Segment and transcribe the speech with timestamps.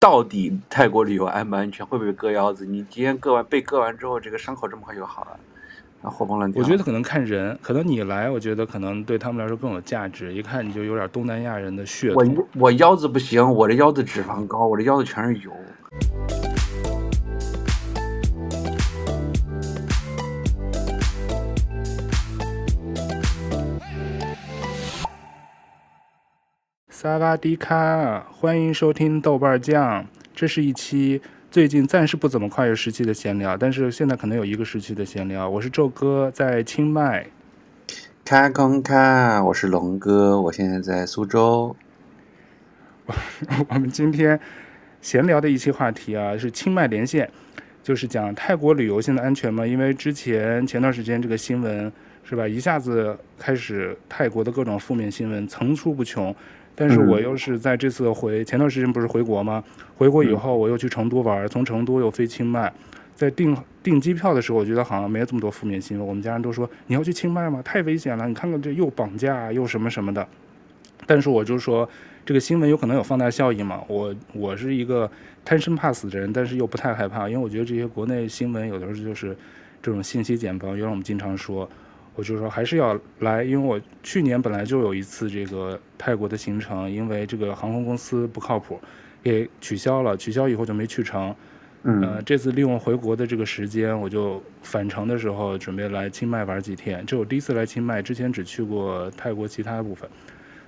[0.00, 1.84] 到底泰国旅游安不安全？
[1.84, 2.64] 会不会割腰子？
[2.64, 5.38] 你今天割完被割完之后，这个伤口这么快就好了？
[6.00, 6.62] 然后活蹦乱跳。
[6.62, 10.32] 我觉得可能看人，可能你来，我觉得可能对他们来说更有价值。
[10.32, 12.34] 一看你就有点东南亚人的血统。
[12.34, 15.52] 我我腰子不行，我这腰子脂肪高，我这腰子全是油。
[27.02, 30.06] 萨瓦迪卡，欢迎收听豆瓣酱。
[30.34, 35.48] 这是一期最近暂时不怎么跨越时期的闲聊，但是现在可能有一个时期的闲聊。
[35.48, 37.26] 我是宙哥，在清迈。
[38.22, 41.74] 卡空卡，我是龙哥，我现在在苏州。
[43.70, 44.38] 我们今天
[45.00, 47.30] 闲聊的一期话题啊，是清迈连线，
[47.82, 49.66] 就是讲泰国旅游现在安全吗？
[49.66, 51.90] 因为之前前段时间这个新闻
[52.22, 56.36] 是吧，一下子开始泰国的各种负面新闻层出不穷。
[56.74, 59.62] 但是我又是在这次回前段时间不是回国吗？
[59.96, 62.72] 回国以后我又去成都玩，从成都又飞清迈，
[63.14, 66.06] 在订订机票的时候，我觉得好像没有这么多负面新闻。
[66.06, 67.60] 我们家人都说你要去清迈吗？
[67.62, 68.26] 太危险了！
[68.26, 70.26] 你看看这又绑架又什么什么的。
[71.06, 71.86] 但是我就说
[72.24, 73.82] 这个新闻有可能有放大效应嘛。
[73.86, 75.10] 我我是一个
[75.44, 79.36] 贪生怕死的人，但是又不太害怕，因为我觉得这些国内新闻有的时候就是
[79.82, 80.74] 这种信息茧房。
[80.74, 81.68] 原来我们经常说。
[82.16, 88.78] 我就说还是要来，因为我去年本来就有一次这个泰国的行程，因为这个航空公司不靠谱，
[89.22, 90.16] 给取消了。
[90.16, 91.34] 取消以后就没去成。
[91.84, 97.02] 嗯，呃，这次利用回国的这个时间，我就返程的时候准备来清迈玩几天。
[97.06, 100.06] 这我第一次来清迈，之前只去过泰国其他部分，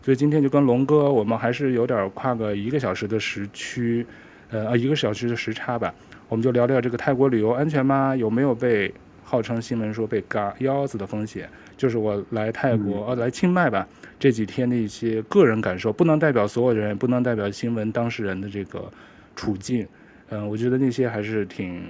[0.01, 4.07] 所以今天就跟龙哥，我们还是有点跨个一个小时的时区，
[4.49, 5.95] 呃，一个小时的时差吧。
[6.31, 8.17] 我们就聊聊这个泰国旅游安全吗？
[8.17, 8.95] 有没有被？
[9.33, 13.89] 号称新闻说被割腰子的风险，就是我来泰国，呃、嗯啊，来清迈吧，
[14.19, 18.93] 这几天的一些个人感受，不能代表所有人，也不能代表新闻当事人的这个
[19.35, 19.89] 处境。
[20.29, 21.83] 嗯，我觉得那些还是挺，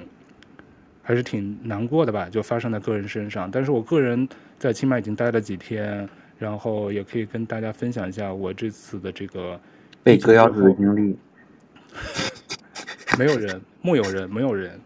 [1.02, 3.50] 还是挺难过的吧，就发生在个人身上。
[3.50, 9.60] 但是我个人在清迈已经待了几天，然后也可以跟大家分享一下我这次的这个
[10.04, 11.18] 被割腰子的经历。
[13.18, 14.78] 没有人，木有人，没有人。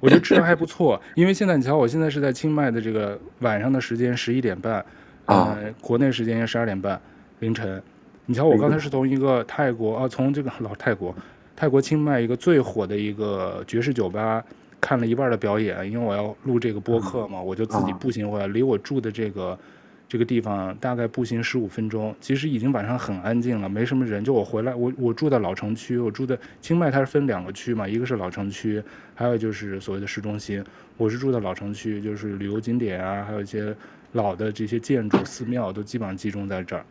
[0.00, 4.84] 我觉得质量还不错，因为现在你瞧，我现在是在清迈的这个晚上的时间十一点半，
[5.26, 7.00] 呃，国内时间十二点半
[7.40, 7.82] 凌晨。
[8.26, 11.14] 你瞧，我刚才是从一个泰国啊，从这个老泰国，
[11.54, 14.42] 泰国清迈一个最火的一个爵士酒吧
[14.80, 19.58] 看了一半的表演，因为我要录这个播客嘛，我就自己步行回来，离我住的这个。
[20.06, 24.22] 这个地方大概步行十五分钟，其实已经晚上很安静了，没什么人。
[24.22, 28.82] 就我回来，我我住在老城区，我住的清迈它是分两个区嘛，一个是老城区，
[29.14, 30.62] 还有就是所谓的市中心。
[30.96, 33.74] 我是住在老城区，就是旅游景点啊，还有一些
[34.12, 36.84] 老的这些建筑、寺庙都基本上集中在这儿，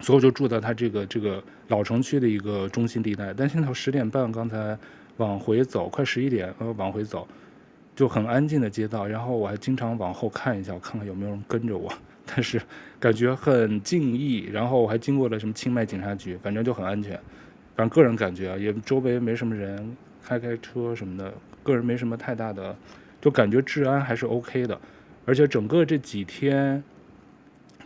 [0.00, 3.32] 所以我就住在它这个这个老城区的一个中心地带。
[3.32, 4.76] 但现在十点半，刚才
[5.16, 7.26] 往回走，快十一点，呃，往回走，
[7.96, 9.06] 就很安静的街道。
[9.06, 11.90] 然后我还经常往后看一下，我看看有没有人跟着我。
[12.24, 12.60] 但是
[13.00, 17.12] 感觉很静谧，然后我还经过了什么清迈警察局，反正就很安全。
[17.74, 22.76] 反正个人感觉啊，也周围没什么人，开开车什么的，个人没什么太大的，
[23.20, 24.78] 就感觉治安还是 OK 的。
[25.24, 26.82] 而且整个这几天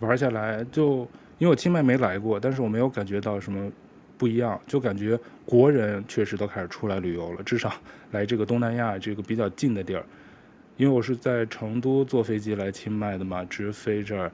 [0.00, 1.08] 玩下来，就
[1.38, 3.70] 因为我清迈没来过，但是我没有感觉到什么
[4.18, 7.72] 不一样，就感觉国人确实都开始出来旅游了，至少
[8.10, 10.04] 来这个东南亚这个比较近的地儿。
[10.76, 14.31] 因为我是在成都坐飞机来清迈的嘛，直飞这儿，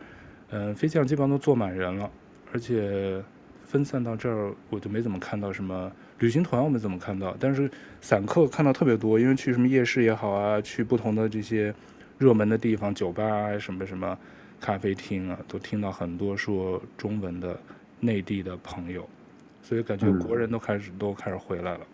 [0.50, 2.10] 嗯，飞机上基本上都坐满人了，
[2.52, 3.22] 而且
[3.64, 7.70] 分散到这儿，我就没怎么看到什么旅行团，我没怎么看到，但是
[8.00, 11.72] 散客看到特别多，因为去什么夜市也好啊，去不同的这些
[12.18, 14.18] 热门的地方，酒吧啊，什么什么
[14.60, 17.56] 咖啡厅啊，都听到很多说中文的
[18.00, 19.08] 内地的朋友，
[19.62, 21.86] 所以感觉国人都开始、嗯、都开始回来了，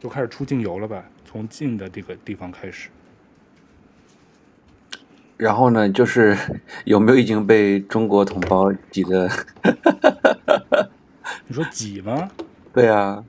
[0.00, 2.90] 都开始出境游了吧，从近的这个地方开始。
[5.36, 6.36] 然后呢，就是
[6.84, 9.28] 有没有已经被中国同胞挤的？
[11.46, 12.30] 你说挤吗？
[12.72, 13.22] 对啊，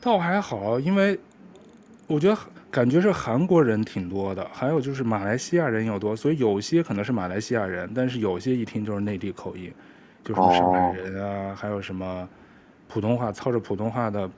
[0.00, 1.18] 倒还好，因为
[2.06, 2.36] 我觉得
[2.70, 9.72] 感觉是韩国人挺多的，还有就是马来西亚人有多，所以有些可能是马来西亚人，但是有些一听就是内地口音，
[10.24, 12.28] 就是上海人啊，哦、还有什么
[12.88, 14.28] 普通话操着普通话的，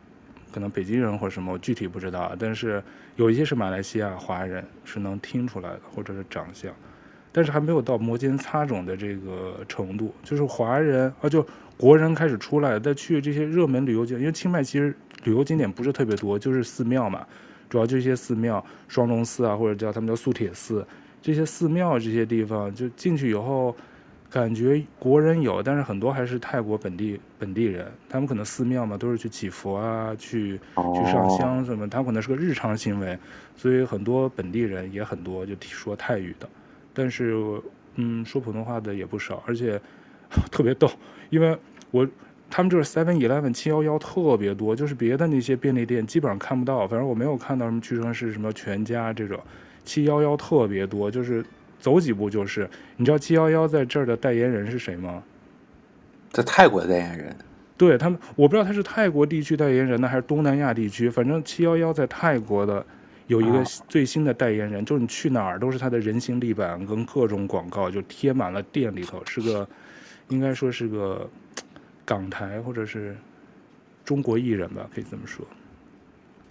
[0.53, 2.81] 可能北京人或者什么，我具体不知道，但是。
[3.17, 6.73] 有一些是马来西亚华人，是能听出来的，或者是长相，
[7.31, 10.15] 但是还没有到摩肩擦踵的这个程度。
[10.23, 11.47] 就是华人啊，就
[11.77, 17.23] 国人开始出来，再去这些热门旅游景，因为清迈其实旅游景点不是特别多，就是寺庙嘛，
[17.69, 20.83] 主要就一些寺庙，双龙寺啊，或者叫他们叫素铁寺，
[21.21, 23.77] 这些寺庙这些地方，就进去以后，
[24.33, 30.59] 感觉国人有，但是很多还是泰国本地本地人，他们可能寺庙嘛都是去祈福啊，去
[30.95, 33.19] 去上香什么，他可能是个日常行为，
[33.55, 36.49] 所以很多本地人也很多就说泰语的，
[36.95, 37.37] 但是
[37.97, 39.79] 嗯说普通话的也不少，而且
[40.51, 40.91] 特别逗，
[41.29, 41.55] 因为
[41.91, 42.09] 我
[42.49, 49.39] 他们就是 Seven Eleven 七幺幺特别多，就是别的那些便利店基本上看不到，反正我没有看到什么屈臣氏什么全家这种，
[49.85, 51.45] 七幺幺特别多，就是。
[51.83, 55.21] 走几步就是，你知道七幺幺在这儿的代言人是谁吗？
[56.31, 57.37] 在泰国的代言人，
[57.77, 61.11] 对他们，我不知道他是泰国地区代言人呢，还是东南亚地区。
[61.11, 62.87] 反正七幺幺在泰国的
[63.27, 69.21] 有一个最新的代言人，啊、就是你去哪儿都是他的人形立板跟各种广告，就贴满了店里头。
[69.27, 69.69] 是个，
[70.29, 71.29] 应该说是个
[72.05, 73.17] 港台或者是
[74.05, 75.45] 中国艺人吧，可以这么说。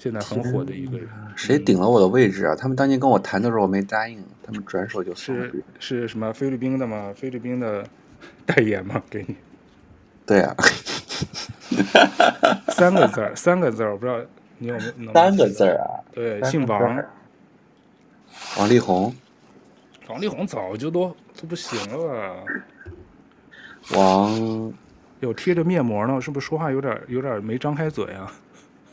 [0.02, 2.56] 现在很火的一个人，谁顶了我的位置啊？
[2.56, 7.14] 他们当年跟我谈的时候，我没答应，他们转手就是是什么菲律宾的吗？
[7.16, 7.86] 菲律宾的
[8.44, 9.00] 代言吗？
[9.12, 9.36] 给你？
[10.26, 10.56] 对啊，
[12.70, 14.20] 三个字儿，三个字儿，我不知道
[14.58, 15.14] 你有没有？
[15.14, 15.86] 三个字儿啊？
[16.12, 17.04] 对，姓王，
[18.58, 19.14] 王力宏。
[20.08, 22.44] 王力宏早就都都不行了。
[23.96, 24.74] 王
[25.20, 28.34] 有贴着面膜呢，是不是说话有点有点没张开嘴啊？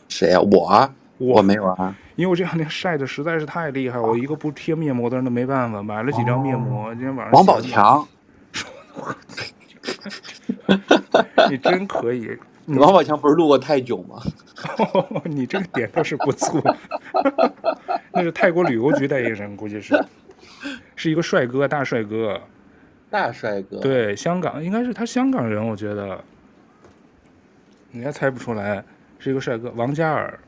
[0.09, 0.41] 谁呀、啊？
[0.51, 7.31] 我啊，我没有啊，因为我这两天晒的实在是太厉害，我一个不贴面膜的人都没办法，买了几张面膜，哦、今天晚上。
[7.31, 8.05] 王宝强，
[11.49, 12.37] 你真可以。
[12.77, 14.21] 王宝强不是录过泰囧吗？
[14.93, 16.61] 哦、 你这个点倒是不错，
[18.11, 19.99] 那是泰国旅游局代言人，估计是，
[20.95, 22.39] 是一个帅哥，大帅哥，
[23.09, 23.79] 大帅哥。
[23.79, 26.23] 对，香港应该是他香港人，我觉得，
[27.89, 28.83] 你还猜不出来。
[29.19, 30.39] 是一个帅哥，王嘉尔，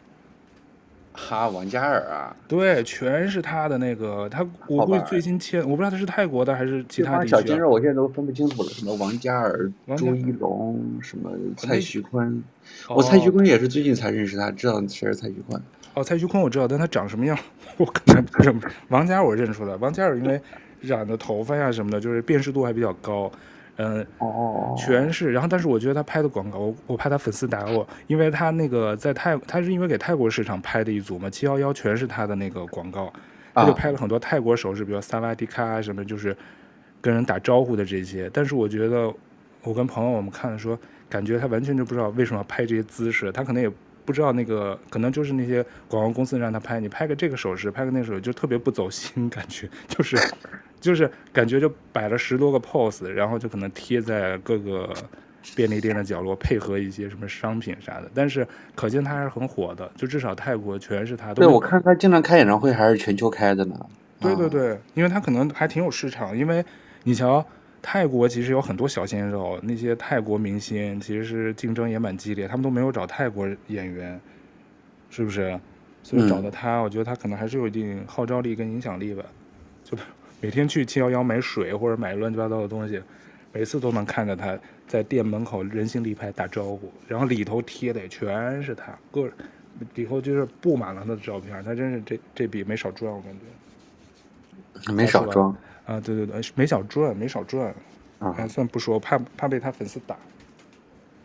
[1.14, 7.30] 哈，王嘉尔啊，对，全是他的那个，他我估计最新签，我不知道他是泰国的还是其他地区。
[7.30, 12.42] 小鲜肉，我现在都分不清楚了，什么王嘉尔、朱一龙，什么蔡徐坤，
[12.88, 15.62] 我蔡徐坤也是最近才认识他，知道谁是蔡徐坤。
[15.94, 17.38] 哦，蔡徐坤我知道，但他长什么样，
[17.76, 18.58] 我可能不认。
[18.88, 20.40] 王嘉尔我认出来，王嘉尔因为
[20.80, 23.30] 染的头发呀什么的，就是辨识度还比较高。
[23.78, 25.32] 嗯，哦，全是。
[25.32, 33.12] 然后，但是我觉得他拍的广告，我我怕他粉丝打我，因为他那个在泰，他是因为给泰国市场拍的一组嘛，七幺幺全是他的那个广告，
[33.54, 36.36] 他就拍了很多泰国首饰，比如萨瓦迪卡什么，就是
[37.00, 38.30] 跟人打招呼的这些。
[38.32, 39.12] 但是我觉得，
[39.64, 40.78] 我跟朋友我们看的说，
[41.10, 43.72] 感觉他完全就不知道为什么要拍这些姿势，他可能也
[44.06, 50.18] 不知道那个，可能就是那些广告公司让他拍，你拍个这个手势，拍个那个手势，就特别不走心， 感觉就是。
[50.82, 54.92] 就是感觉就摆了十多个 pose，然后就可能贴在各个
[55.56, 58.10] 便利店的角落，配合一些什么商品啥的。
[58.16, 61.36] 但是可见他还是很火的，就至少泰国全是他的。
[61.36, 63.76] 对，我看他经常开演唱会，还是全球开的呢。
[64.20, 66.36] 对对对，因为他可能还挺有市场。
[66.36, 66.66] 因为
[67.04, 67.46] 你瞧，
[67.82, 74.20] 泰国其实有很多小鲜肉，那些泰国明星其实是竞争也蛮激烈，他们都没有找泰国演员，
[75.10, 75.60] 是不是？
[76.04, 79.24] 所以找到他，嗯、我觉得他可能还是有一定号召力跟影响力吧，
[79.84, 79.98] 就。
[80.44, 83.00] 每天去七幺幺买水或者买乱七八糟的东西，
[83.54, 84.58] 每次都能看到他
[84.88, 89.30] 在店门口人形立牌打招呼，然后里头贴的也全是他，个
[89.94, 94.92] 里头就是布满了他的照片，他真是这这笔没少赚，我感觉。
[94.92, 95.56] 没少赚
[95.86, 96.00] 啊！
[96.00, 97.74] 对对对，没少赚，没少赚，
[98.20, 100.18] 啊，还算不说，怕怕被他粉丝打。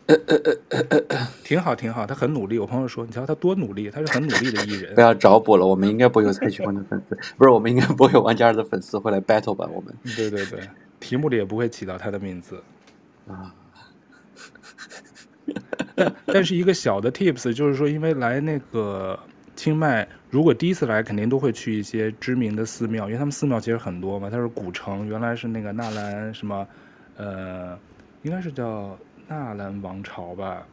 [0.07, 0.37] 呃呃
[0.69, 2.57] 呃呃呃，挺好挺好，他很努力。
[2.57, 4.95] 我朋友说，你瞧他多努力，他是很努力的艺人。
[4.95, 9.67] 不要找补了，我们应该不会有蔡徐坤的粉丝，不是，我们应该不会有王嘉尔的粉丝会来 battle 吧？
[9.71, 9.93] 我们。
[10.15, 10.61] 对对对，
[10.99, 12.63] 题目里也不会起到他的名字。
[13.27, 13.53] 啊。
[15.95, 19.19] 但但是一个小的 tips 就是说，因为来那个
[19.57, 24.29] 清迈，如果第一次来，肯定都会去一些知名的寺庙，因为他们寺庙其实很多嘛。
[24.29, 26.65] 它是古城，原来是那个纳兰什么，
[27.17, 27.77] 呃，
[28.21, 28.97] 应该是叫。
[29.29, 30.65] 纳兰王朝吧，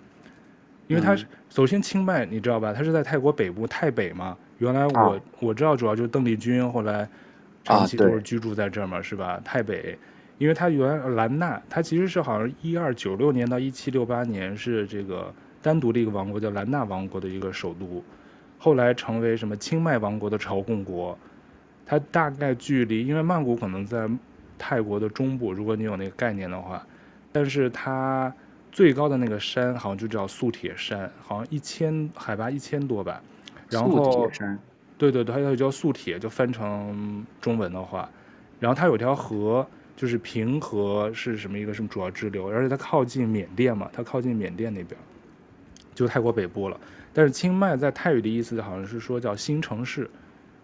[0.87, 2.73] 因为它是首先清迈，你知道吧？
[2.73, 4.39] 它是在泰国北部，泰北嘛。
[4.59, 7.09] 原来我、啊、我知道，主要就是邓丽君后来
[7.65, 9.43] 长期都是居住在这儿嘛，啊、是吧？
[9.45, 9.99] 泰北，
[10.39, 18.05] 因为它原来兰纳，它其实是好像一二九六年到一七六八年是这个单独的一个王国，叫兰纳王国的一个首都，
[18.65, 21.19] 后来成为什么清迈王国的朝贡国。
[21.85, 24.09] 它大概距离，因为曼谷可能在
[24.57, 26.87] 泰国的中部，如果你有那个概念的话，
[27.31, 28.33] 但是它。
[28.73, 33.23] 最高的那个山好像就叫素铁山，好像一千海拔一千多吧。
[33.71, 34.59] 然后，素铁山，
[34.99, 38.11] 对对对，它就叫素铁，就翻成中文的话。
[38.59, 45.01] 然后它有条河，就是平河，是什么一个什么主要支流，而且它靠近缅甸嘛，它靠近缅甸那边，
[45.95, 46.77] 就泰国北部了。
[47.15, 50.11] 但是清迈在泰语的意思好像是说叫新城市，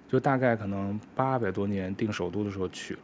[0.07, 3.00] 就大概可能八百多年定首都的时候取了。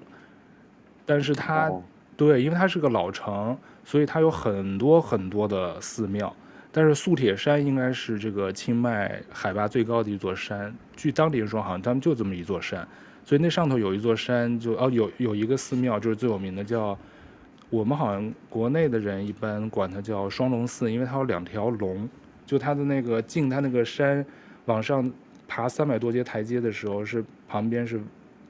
[1.06, 1.72] 但是它。
[2.18, 6.34] 对，因为它是个老城，所以它有很多很多的寺庙。
[6.72, 12.88] 但是素铁山应该是这个清迈海拔最高的一座山，据当地人说，好像他们就这么一座山。
[13.22, 16.98] 所以那上头有一座山就，就哦有有一个寺庙，就是最有名的叫，叫
[17.68, 22.08] 我们好像国内的人一般管它叫双龙寺，因为它有两条龙。
[22.46, 24.24] 就它的那个进它那个山
[24.64, 25.12] 往上
[25.46, 28.00] 爬三百多阶台阶的时候，是旁边是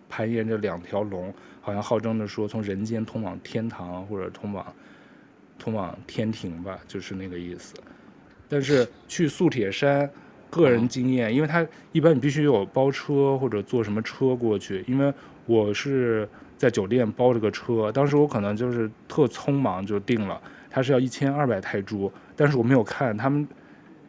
[0.08, 4.66] 攀沿着两条龙，好像号称的说从人间通往天堂或者通往
[5.58, 7.74] 通往天庭吧，就是那个意思。
[8.48, 10.08] 但是去素铁山。
[10.48, 14.82] 个人经验，因为他一般你必须有包车或者坐什么车过去。
[14.86, 15.12] 因为
[15.44, 16.26] 我是
[16.56, 23.46] 在酒店包这个车，当时我可能就是特匆忙就定了，他是要一千二百泰铢，但是我没有看他们。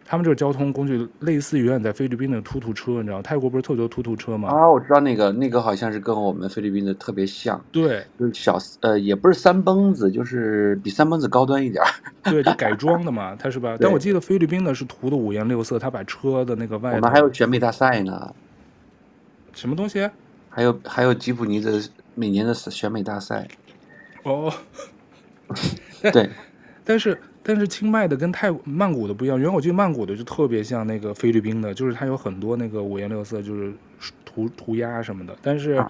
[0.09, 4.47] 他们这个交通工具类似于原来在菲律宾的突突车，你知道泰国不是特别多突突车吗？
[4.47, 7.61] 啊，我知道那个，那个好像是跟我们菲律宾的特别像。
[7.73, 11.91] 对，就是小呃，也不是三蹦子，就是比三蹦子高端一点儿。
[12.23, 13.75] 对，就改装的嘛， 它是吧？
[13.81, 16.93] 但我记得菲律宾的是涂的五颜六色，他把车的那个外。
[16.93, 18.33] 我们还有选美大赛呢。
[19.51, 20.09] 什么东西？
[20.47, 21.81] 还有还有吉普尼的
[22.15, 23.45] 每年的选美大赛。
[24.23, 24.53] 哦。
[26.13, 26.29] 对。
[26.85, 27.19] 但是。
[27.47, 33.71] 但是清迈的跟泰曼谷的不一样，原来我记得曼谷的就特别像那个菲律宾的，就是它有很多那个五颜六色，就是
[34.25, 35.33] 涂涂鸦什么的。
[35.41, 35.81] 但是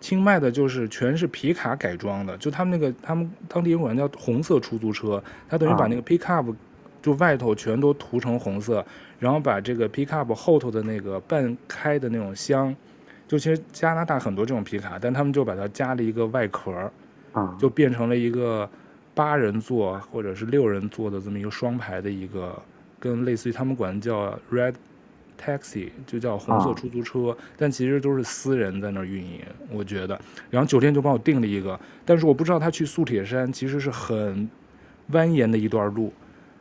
[0.00, 6.54] 清迈的就是全是皮卡改装的，就他们那个他们当地人管叫红色出租车，他等于把那个 pickup
[7.02, 8.82] 就外头全都涂成红色，
[9.18, 12.74] 然后把这个 pickup 后头的那个半开的那种箱，
[13.28, 16.90] 就其实加拿大很多这种皮卡，但他们就把它加了一个外壳，
[17.58, 18.66] 就变成了一个。
[19.14, 22.60] 八人座或者是六人座的这么一个双排的一个，
[22.98, 24.74] 跟类似于他们管叫 Red
[25.38, 29.40] Taxi，就叫红色出租车，啊、但其实都是私人在那儿运营，
[29.70, 30.18] 我觉得。
[30.50, 34.48] 然后酒店就帮我订了一个，但是我不知道他去素铁山其实是很
[35.10, 36.12] 蜿蜒的一段路，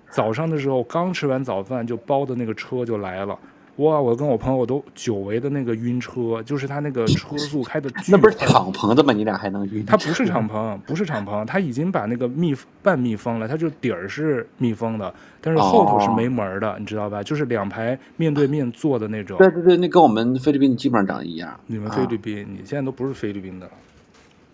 [0.09, 3.37] 早上的时候刚吃完早饭就包的那个车就来了。
[3.77, 3.99] 哇！
[3.99, 9.13] 我跟我朋友都久违的那个晕车，就是他那个车速开的，那不是敞篷的吗？
[9.13, 9.83] 你俩还能晕？
[9.85, 17.23] 他不是敞篷，不是敞篷，他已经把那个密半密封了，他就底儿是密封的，但是后头是没门的，哦、你知道吧？
[17.23, 19.37] 就是两排面对面坐的那种。
[19.37, 21.57] 对对对，那跟我们菲律宾基本上长得一样。
[21.65, 23.67] 你们菲律宾，啊、你现在都不是菲律宾的。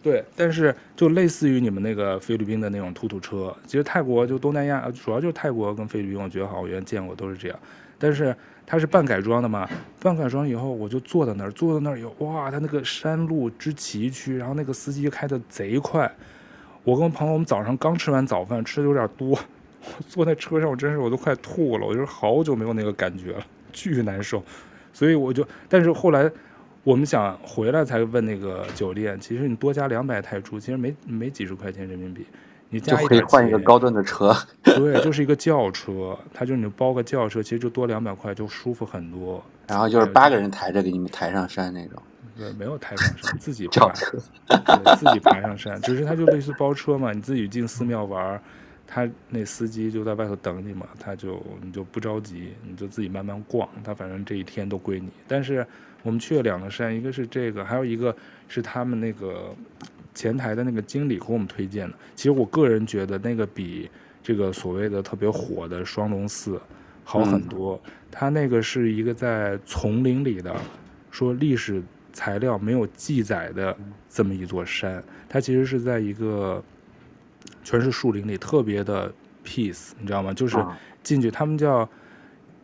[0.03, 7.59] 对，但是就类似于你们那个菲律宾的那种突突车，其实泰国就东南亚主要就是泰国跟菲律宾，我觉得好像我原来见过都是这样，
[7.97, 8.33] 但是。
[8.69, 9.65] 它是半改装的嘛？
[10.01, 16.13] 半改装以后，我就坐在那儿，坐在那儿以后，哇，它那个山路之崎岖，然后那个司机开的贼快。
[16.83, 19.39] 我跟朋友，我们早上刚吃完早饭，吃的有点多，我
[20.09, 21.88] 坐在车上，我真是我都快吐了。
[21.88, 24.43] 我就是好久没有那个感觉了， 巨难受。
[24.91, 26.29] 所以我就，但是后来
[26.83, 32.25] 我们想回来才问那个酒店，其实你多加两百泰铢，其实没没几十块钱人民币。
[32.69, 39.41] 你加一就可以换一个高端的车，对，就是一个轿车，它就你包个轿车，其实就多两百块，就舒服很多。
[39.67, 42.01] 然后就是八个人抬着给你们抬上山那种，
[42.38, 48.41] 对，没有抬上山，自己 轿车，对，自己爬上山，只是他就类似包车嘛，你自己进寺庙玩，
[48.86, 55.09] 他那司机就在外头等你嘛，他就你就不着急，你就自己慢慢逛，他反正这一天都归你。
[55.25, 55.65] 但是
[56.03, 58.13] 我们去了两个山，一个是这个，还有一个
[58.50, 59.55] 是他们那个。
[60.17, 63.88] 前台的那个经理给我们推荐的，其实我个人觉得那个比
[64.24, 66.59] 这个所谓的特别火的双龙寺
[67.03, 67.79] 好很多。
[68.09, 70.55] 他那个是一个在丛林里的，
[71.12, 73.77] 说历史材料没有记载的
[74.09, 75.03] 这么一座山。
[75.29, 76.63] 它其实是在一个
[77.63, 79.13] 全是树林里，特别的
[79.45, 80.33] peace，你知道吗？
[80.33, 80.57] 就是
[81.03, 81.88] 进去，他们叫，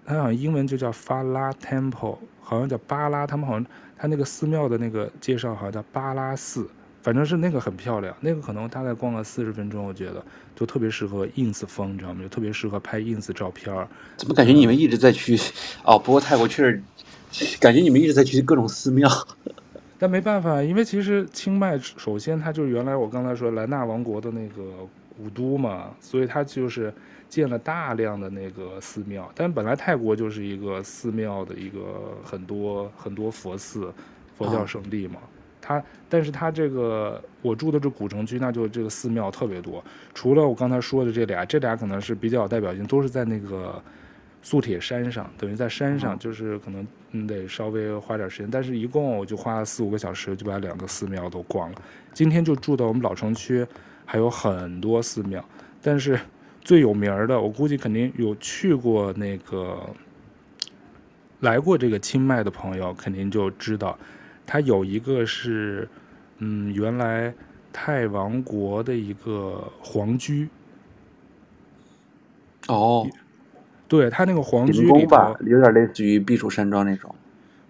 [0.03, 6.67] 他好像英文就叫法拉 temple，好像叫巴拉，他们好像他那个寺庙的那个介绍好像叫巴拉寺。
[7.03, 10.23] 反正是那个很漂亮，那个可能大概逛了四十分钟，我觉得
[10.55, 12.21] 就特别适合 ins 风，你知道吗？
[12.23, 13.75] 就特别适合拍 ins 照片。
[14.15, 15.37] 怎么感觉你们一直在去？
[15.83, 16.63] 哦，不过泰国确
[17.29, 19.09] 实，感觉你们一直在去各种寺庙。
[19.99, 24.63] 但没办法，因为其实清迈首先它就是原来我刚才说兰纳王国的那个
[25.17, 26.93] 古都嘛，所以它就是
[27.27, 29.29] 建了大量的那个寺庙。
[29.35, 33.93] 但本来泰国就是一个寺庙的一个很多很多佛寺、
[34.37, 35.15] 佛教圣地嘛。
[35.15, 39.81] 啊它，但是它这个我住的这古城区，那就这个寺庙特别多。
[40.13, 43.81] 除了我刚才说的这俩，这俩可能是比较有代表性，都是在那个
[44.41, 48.49] 素铁山上，等于在山上，就是可能你得稍微花点时间。
[48.51, 51.81] 但是一共我就花了四五个小时，就把两个寺庙都逛了。
[52.11, 53.65] 今天就住到我们老城区，
[54.05, 55.43] 还有很多寺庙，
[55.81, 56.19] 但是
[56.61, 59.79] 最有名的，我估计肯定有去过那个
[61.39, 63.97] 来过这个清迈的朋友，肯定就知道。
[64.45, 65.87] 它有一个是，
[66.39, 67.33] 嗯，原来
[67.71, 70.47] 泰王国的一个皇居。
[72.67, 73.07] 哦，
[73.87, 77.13] 对，它那个皇居里头有点类似于避暑山庄那种。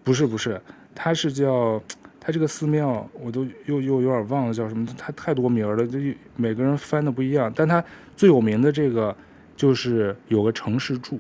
[0.03, 0.59] 不是不是，
[0.93, 1.81] 它是叫
[2.19, 5.97] 它这个寺庙，我都又又有点忘了叫什么，它太多名了，就
[6.35, 7.51] 每个人翻的不一样。
[7.55, 7.83] 但它
[8.15, 9.15] 最有名的这个
[9.55, 11.19] 就是有个城市柱，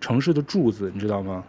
[0.00, 1.44] 城市的柱子，你知道吗？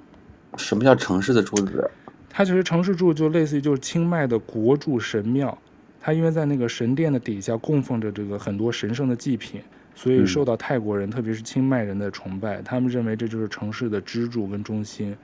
[0.57, 1.89] 什么叫城市的柱子？
[2.31, 5.55] 它其实城市柱就类似于就是清迈的国柱神庙，
[5.99, 9.61] 它因为在那个神殿的底下供奉着这个很多神圣的祭品，
[9.93, 12.61] 所以受到泰国人，嗯、特别是清迈人的崇拜。
[12.61, 15.15] 他们认为这就是城市的支柱跟中心。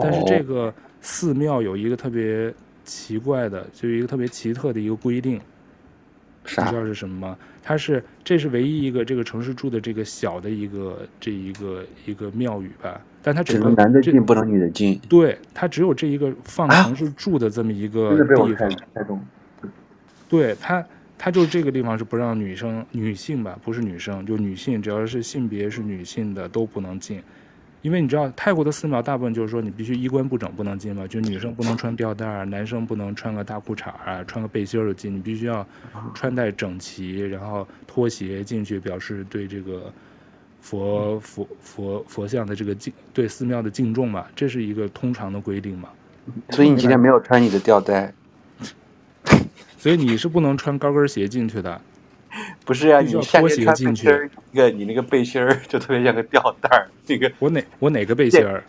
[0.00, 2.52] 但是这个寺庙有一个特别
[2.84, 5.34] 奇怪的，就一个特别奇特的一个规定，
[6.44, 7.38] 你知道是什么吗？
[7.62, 13.00] 它是这是唯一一个这个城市住的这个小的一个这一个一个庙宇吧？
[13.22, 15.00] 但它只能男的进，不能女的进。
[15.08, 19.26] 对，它只有这一个放城市住的这么一个地方。
[20.28, 20.84] 对，它
[21.16, 23.56] 他就这个地方是不让女生女性吧？
[23.62, 27.22] 不是女生，就女性，只要是性别是女性的都不能进。
[27.82, 35.66] 因为你知道泰国的寺庙大部分就是说你必须衣冠不整不能进嘛，就女生不能穿吊带，男生不能穿个大裤衩啊，穿个背心儿就进，你必须要
[36.14, 39.92] 穿戴整齐，然后拖鞋进去，表示对这个
[40.60, 45.88] 佛佛佛佛像的这个敬，对寺庙的敬重嘛，这是一个通常的规定嘛。
[46.50, 48.14] 所以你今天没有穿你的吊带，
[49.76, 51.80] 所以你是不能穿高跟鞋进去的。
[52.64, 56.88] 不是啊，你下面穿背心儿，一个你那个背心儿就特别像个吊带儿。
[57.06, 58.62] 那个我哪我哪个背心儿？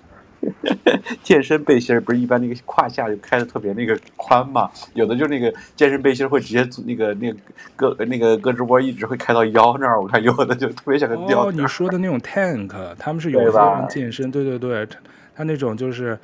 [1.23, 4.69] 健身背心儿不是一般那个胯下就开的特别那个宽嘛？
[4.93, 7.38] 有的就那个健身背心儿会直接那个那个
[7.77, 10.01] 胳那个胳肢窝一直会开到腰那儿。
[10.01, 11.50] 我看有的就特别像个吊带。
[11.50, 14.97] 哦，你说的那种 tank，他们是有些人健身，对对对，他
[15.35, 16.17] 他那种就是。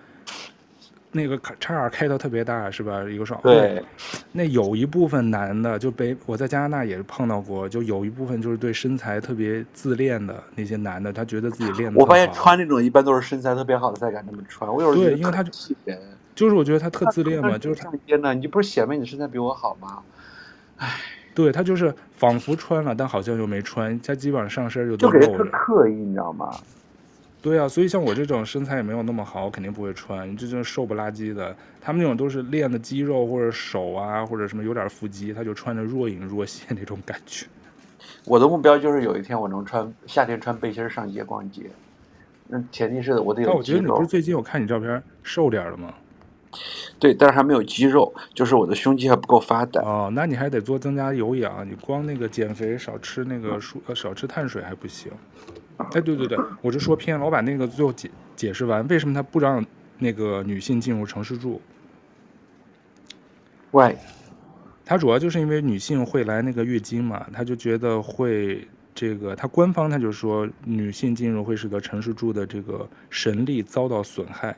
[1.12, 3.04] 那个叉开的特别大是吧？
[3.04, 3.40] 一个双。
[3.42, 3.84] 对，
[4.32, 12.00] 那有一部分男的就被我在加拿大也是碰到过，就有一部分就是对身材特别自恋的那些男的，他觉得自己练的。
[12.00, 14.72] 我发现穿那种一般都是身材特别好的才敢这么穿。
[14.72, 15.52] 我有时候对，因为他就
[16.36, 20.00] 就是我觉得他特自恋嘛，就是上街呢，你不是显摆你身材比我好吗？
[20.78, 20.88] 唉，
[21.34, 25.26] 对他就是仿佛穿了，但好像又没穿，他基本上上身就都露着。
[25.26, 26.50] 就给他刻意，你知道吗？
[27.42, 30.36] 对啊，所以像我这种身材也没有那么好，我肯定不会穿。
[30.36, 37.46] 这种瘦不拉几的，他们那种都是练的肌肉或者手啊，或者什么有点腹肌，他就穿着若隐若现那种感觉。
[38.26, 41.70] 我的目标就是有一天我能穿夏天穿背心上街逛街，
[42.48, 43.54] 那前提是我得有肌肉。
[43.54, 45.94] 但我觉得你不是最近我看你照片瘦点了吗？
[47.00, 49.82] 对，但是还没有肌肉，就是我的胸肌还不够发达。
[49.84, 55.12] 哦，那你还得多增加有氧，你光那个减肥少吃那个蔬呃少吃碳水还不行。
[55.94, 59.66] 哎，对对对，我就说偏了，我把那个最后解解释完，为什么他不让
[59.98, 61.62] 那个女性进入城市住
[63.72, 63.96] ？Why？
[64.86, 74.56] 他主要就是因为女性会来那个月经嘛，他就觉得会这个，他官方他就说女性进入会使得城市住的这个神力遭到损害，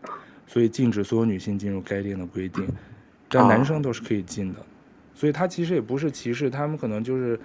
[0.47, 2.67] 所以禁止所有女性进入该店的规定，
[3.29, 4.59] 但男生都是可以进的，
[5.13, 7.39] 所以他其实也不是歧视，他们可能就是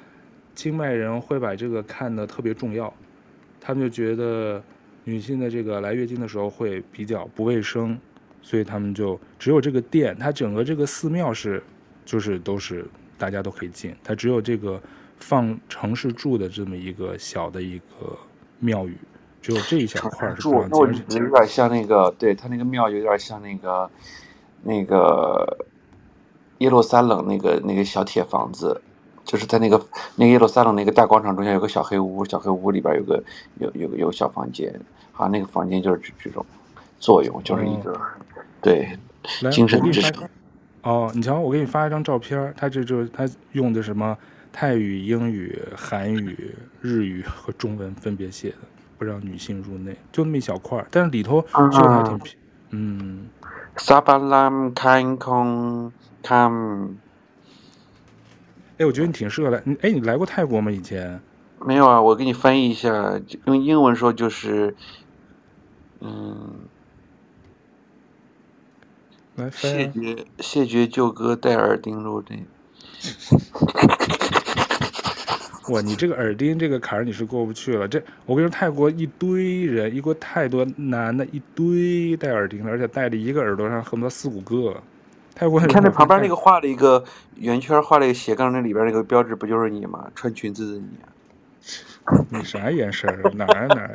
[0.54, 2.92] 清迈人会把这个看得特别重要。
[3.60, 4.62] 他们就觉得
[5.04, 7.98] 女性的这个来月经的时候会比较不卫生，
[8.42, 11.62] 所以他们就只有这个殿，它整个这个寺庙是，
[12.04, 12.86] 就是都是
[13.18, 14.80] 大家都可以进，它只有这个
[15.18, 18.16] 放城市住的这么一个小的一个
[18.58, 18.96] 庙宇，
[19.42, 21.04] 只有这一小块是不让进。
[21.08, 23.90] 住有点像那个，对，它那个庙有点像那个
[24.62, 25.66] 那个
[26.58, 28.80] 耶路撒冷那个那个小铁房子。
[29.26, 29.76] 就是在那个
[30.14, 33.22] 那个耶路撒冷那个大广场中间有个小黑屋，小黑屋里边有个
[33.58, 34.72] 有有个有小房间，
[35.12, 36.46] 好像那个房间就是这这种
[37.00, 38.00] 作用，就是一个、哦、
[38.62, 38.96] 对
[39.50, 40.26] 精神支撑。
[40.82, 44.16] 哦，你瞧，我给你发一张照片，他这就是他用的什么
[44.52, 48.58] 泰语、英语、韩语、日语和中文分别写的，
[48.96, 52.38] 不让女性入内，就那么一小块，但是里头做的还挺平。
[52.70, 53.26] 嗯。
[53.78, 56.96] 萨巴兰看空看。
[58.78, 59.62] 哎，我觉得你挺适合来。
[59.64, 60.70] 你哎，你来过泰国吗？
[60.70, 61.20] 以前？
[61.64, 64.76] 没有啊，我给你翻译一下，用英文说就是，
[66.00, 66.50] 嗯，
[69.36, 72.44] 来谢绝谢绝旧歌戴耳钉入内。
[75.70, 77.88] 哇，你这个耳钉这个坎儿你是过不去了。
[77.88, 84.80] 这我跟你说，泰国一堆人，一国太多男的，一堆戴耳钉的，而且戴着一个耳朵上恨不得四五个。
[85.38, 90.10] 泰国，你看那旁边那个画了一个圆圈，画了一个斜杠，那里边那个标志不就是你吗？
[90.14, 90.88] 穿裙子的你。
[92.30, 93.30] 你啥眼神儿？
[93.34, 93.92] 哪儿哪儿？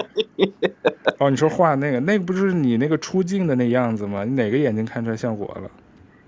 [1.18, 4.24] 哦，你说画那个，那个不就是你那个出镜的那样子吗？
[4.24, 5.72] 你哪个眼睛看出来像我了？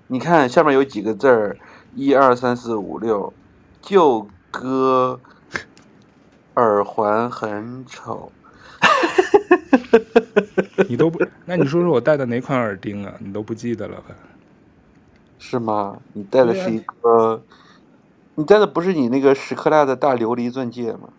[0.08, 1.56] 你看下面有几个字儿，
[1.94, 3.32] 一二三四五六，
[3.82, 5.20] 就哥
[6.56, 8.32] 耳环很丑。
[10.90, 13.14] 你都不，那你说说我戴的哪款耳钉啊？
[13.20, 14.16] 你都不记得了吧？
[15.40, 15.98] 是吗？
[16.14, 17.42] 你戴的是一个，啊、
[18.36, 21.10] 你戴的不是你那个十克拉的大琉璃钻戒吗？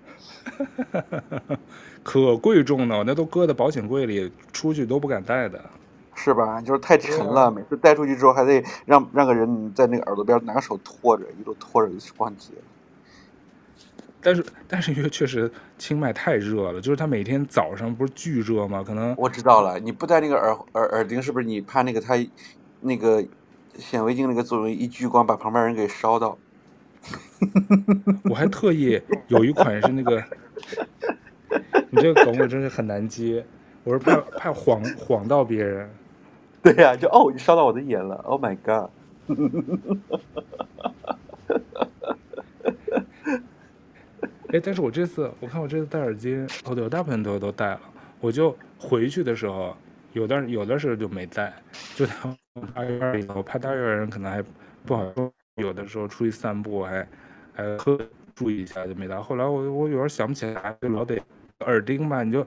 [2.02, 5.60] 可贵重呢，那都搁在保险柜里，出去都不敢戴的。
[6.14, 6.60] 是吧？
[6.60, 12.50] 就是太沉了，啊、每次带出去之后还得让让个人在那个耳朵边拿个手托着，一路托着逛街。
[14.20, 18.82] 但是但是因为确实清迈太热了，就是他每天早上不是巨热吗？
[18.86, 22.14] 可能我知道了，你不戴那个耳耳耳钉，是不是你怕那个它
[22.80, 23.22] 那个
[23.78, 26.38] 显微镜那个作用一聚光把旁边人给烧到？
[28.30, 30.24] 我还特意有一款是那个，
[31.90, 33.44] 你这个梗我真是很难接，
[33.84, 35.90] 我是怕 怕晃晃到别人。
[36.62, 38.88] 对呀、啊，就哦，你烧到我的眼了，Oh my god！
[44.48, 46.34] 哎，但是我这次我看我这次戴耳机，
[46.64, 47.80] 哦对，我大部分都都戴了。
[48.20, 49.76] 我就回去的时候，
[50.14, 51.52] 有的有的时候就没戴，
[51.94, 52.06] 就
[52.74, 54.42] 大院里头，我怕大院人可能还
[54.86, 55.30] 不好说。
[55.56, 57.06] 有的时候出去散步还
[57.52, 57.98] 还喝
[58.34, 59.20] 注意一下就没戴。
[59.20, 61.20] 后来我我有时候想不起来，就老得
[61.60, 62.46] 耳钉吧，你就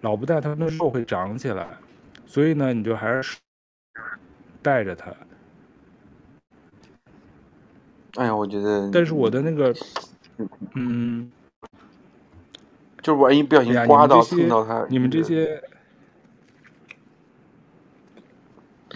[0.00, 1.66] 老不戴，它那肉会长起来，
[2.26, 3.38] 所以呢，你就还是
[4.62, 5.12] 戴着它。
[8.16, 9.74] 哎呀，我觉得，但是我的那个，
[10.74, 11.30] 嗯。
[13.02, 15.58] 就是万一不小心刮到、碰到它，你们这些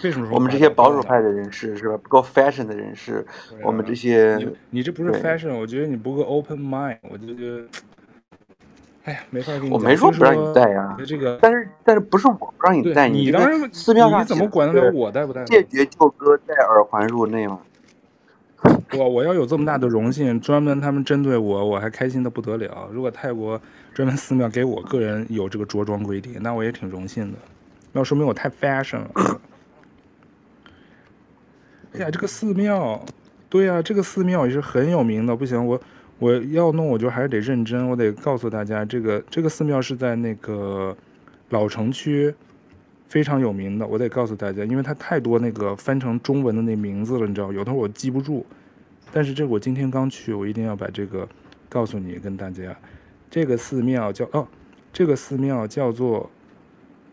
[0.03, 1.97] 为什么说我们这些保守派的人士是吧？
[1.97, 3.25] 不够 fashion 的人士，
[3.63, 7.65] 我们这些你你这不是 fashion，我觉得你不够 open mind，我就觉得，
[9.05, 9.71] 哎呀，没法跟你讲。
[9.71, 15.45] 我没说不让你戴呀，这个，但是但是不是我不让你戴，你当然寺庙上你怎么管得了我戴不戴？
[15.45, 17.59] 谢绝旧歌戴耳环入内吗？
[18.97, 22.89] 我我要有这么大的荣幸，专门他们针对我，我还开心的不得了。
[22.91, 23.61] 如果泰国
[23.93, 27.37] 专门寺庙给我个人有这个着装规定，那我也挺荣幸的。
[27.91, 29.39] 那说明我太 fashion 了。
[31.95, 33.03] 哎呀，这个寺庙，
[33.49, 35.35] 对呀、啊，这个寺庙也是很有名的。
[35.35, 35.79] 不行，我
[36.19, 40.95] 我要弄，我就还是得认真，我得告诉大家，这个这个寺庙是在那个
[41.49, 42.33] 老城区。
[43.07, 48.43] 非常有名的，我得告诉大家，因为它太多那个翻成中文的那名字了，你知道，有的我记不住。
[49.13, 51.25] 但是这我今天刚去，我一定要把这个
[51.69, 52.75] 告诉你，跟大家。
[53.29, 54.47] 这个寺庙叫哦，
[54.91, 56.29] 这个寺庙叫做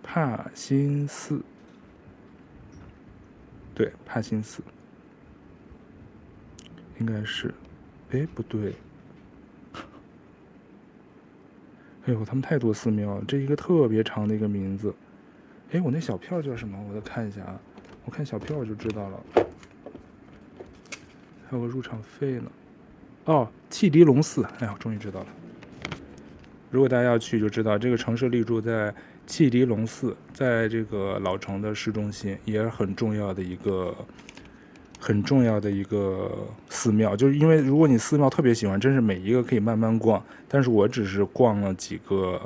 [0.03, 1.43] 帕辛寺。
[3.75, 4.63] 对，帕辛寺，
[7.03, 7.53] 应该是，
[8.13, 8.73] 哎，不对。
[12.05, 14.95] 哎呦，他们太多寺庙了，这一个特别长的一个名字。
[15.73, 16.79] 哎，我那小票叫什么？
[16.89, 17.61] 我再看一下啊，
[18.05, 19.21] 我看小票就知道了。
[21.49, 22.45] 还有个入场费呢。
[23.25, 24.45] 哦，汽笛龙寺。
[24.61, 25.27] 哎呀，终于知道了。
[26.71, 28.95] 如果大家要去，就知道这个城市立柱在
[29.27, 33.93] 汽笛龙寺，在这个老城的市中心，也是很重要的一个
[35.03, 36.31] 很重要的一个
[36.69, 37.17] 寺庙。
[37.17, 40.23] 就是因为如果你寺庙特别喜欢，真是每一个可以慢慢逛。
[40.47, 42.41] 但是我只是逛了几个。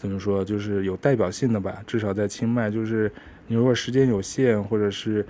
[0.00, 3.10] 怎么说，就是有代表性的吧，至少在清迈，就是
[3.48, 5.26] 你如果时间有限，或者是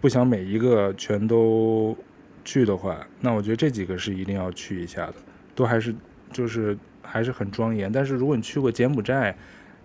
[0.00, 1.96] 不想每一个全都
[2.44, 5.14] 去的话，那我觉得这几个是一定要去一下的，
[5.56, 5.92] 都还是
[6.30, 7.90] 就是还是很庄严。
[7.90, 9.36] 但是如果你去过柬埔寨，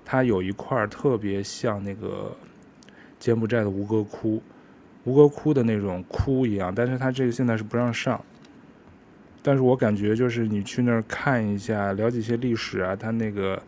[0.06, 2.32] 它有一块特别像那个
[3.20, 4.39] 柬埔寨的吴哥窟，
[5.04, 8.24] 吴哥窟的那种窟一样，但是它这个现在是不让上。
[9.42, 13.62] 但是我感觉就是你去那儿看一下，了解一些历史啊，它那个。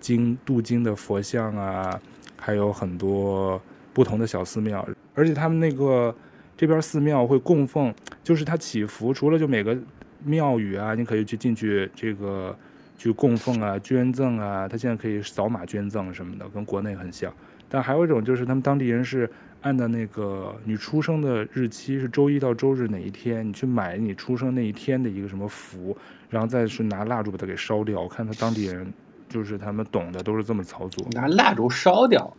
[0.00, 2.00] 经镀金的佛像啊，
[2.38, 3.60] 还有很多
[3.92, 6.16] 不同的小寺庙，而且他们那个
[6.56, 9.76] 这边寺庙会供奉，就是它祈福，除了就每个
[10.24, 12.56] 庙宇啊，你可以去进去这个
[13.00, 17.32] 去供奉啊、捐赠啊，他现在可以扫码捐赠什么的，跟国内很像。
[17.66, 19.30] 但还有一种就是他们当地人是
[19.62, 25.96] 按照那个你出生的日期是周一到周日哪一天，你去买你出生那一天的一个什么符，
[26.28, 27.98] 然后再是拿蜡烛把它给烧掉。
[28.00, 28.92] 我看他当地人。
[29.30, 32.36] 就是他们懂的都是这么操作，拿蜡烛烧掉。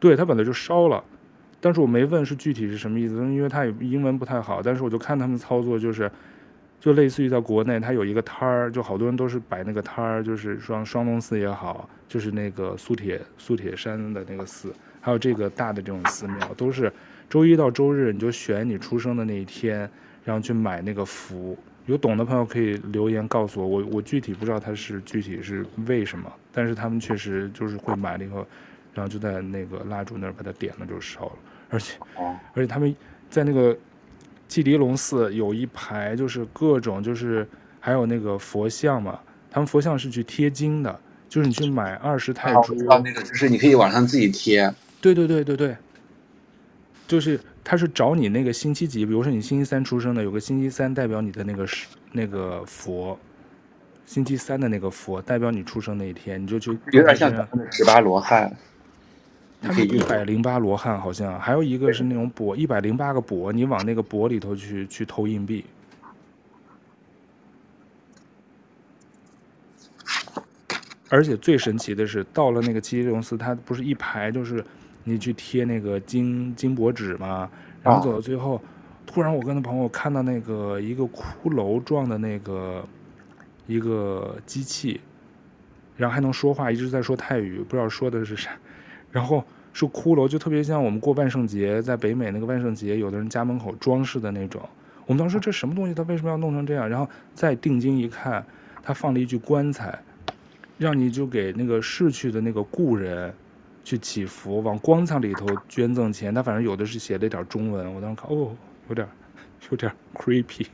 [0.00, 1.04] 对，他本来就烧了，
[1.60, 4.62] 但是我没问是具体是什么意思，因为他也英文不太好。
[4.62, 6.10] 但是我就看他们操作，就是
[6.78, 16.92] 就类似于在国内，它有一个摊儿，就好多人都是摆那个摊儿，就是双双龙寺也好，就是那个苏铁苏铁山的那个寺，还有这个大的这种寺庙，都是
[17.28, 19.90] 周一到周日，你就选你出生的那一天，
[20.24, 21.58] 然后去买那个符。
[21.86, 28.44] 有懂的朋友可以留言告诉我，我我具体不知道他是具体是为什么，但是他们确实就是会买了以后，
[28.92, 31.32] 然后就在那个蜡烛那儿把它点了就烧了，
[31.70, 31.96] 而且
[32.54, 32.92] 而且他们
[33.30, 33.78] 在那个
[34.48, 37.46] 汽笛龙寺有一排就是各种就是
[37.80, 39.18] 还有那个佛像嘛，
[39.50, 44.72] 他们佛像是去贴金的，就是你去买二十泰铢，哦，那个就是你可以网上自己贴。
[45.00, 45.76] 对对对对对，
[47.06, 53.18] 就是他是找你那个星期几，比如说你星期三出生的，有个星期三代表你的那个是那个佛，
[54.04, 58.56] 星期三的那个佛代表你出生那一天，你就去有点像咱们的十八罗汉。
[59.66, 65.64] 他们一百零八罗汉好像，还有一个是那种钵，一百零八个钵，你往那个钵里头去去投硬币。
[71.08, 74.64] 而且最神奇的是，到了那个七七龙寺，它不是一排就是
[75.02, 77.50] 你去贴那个金金箔纸嘛？
[77.82, 78.60] 然后走到最后，
[79.04, 82.84] 突然我跟那朋友看到那个一个骷髅状的那个
[83.66, 85.00] 一个机器，
[85.96, 88.50] 然后还能说话，一直在说泰语，不知道说的是啥。
[89.12, 89.42] 然后
[89.78, 94.66] 是骷髅，就特别像我们过万圣节，在北美那个万圣节，有的人家门口装饰的那种。
[95.04, 96.88] 我们当时这什么东西，他为什么要弄成这样？
[96.88, 98.42] 然后再定睛一看，
[98.82, 99.98] 他放了一具棺材，
[100.78, 103.34] 让你就给那个逝去的那个故人
[103.84, 106.32] 去祈福，往棺材里头捐赠钱。
[106.32, 108.56] 他反正有的是写了一点中文，我当时看，哦，
[108.88, 109.06] 有点
[109.68, 110.66] 有点 creepy。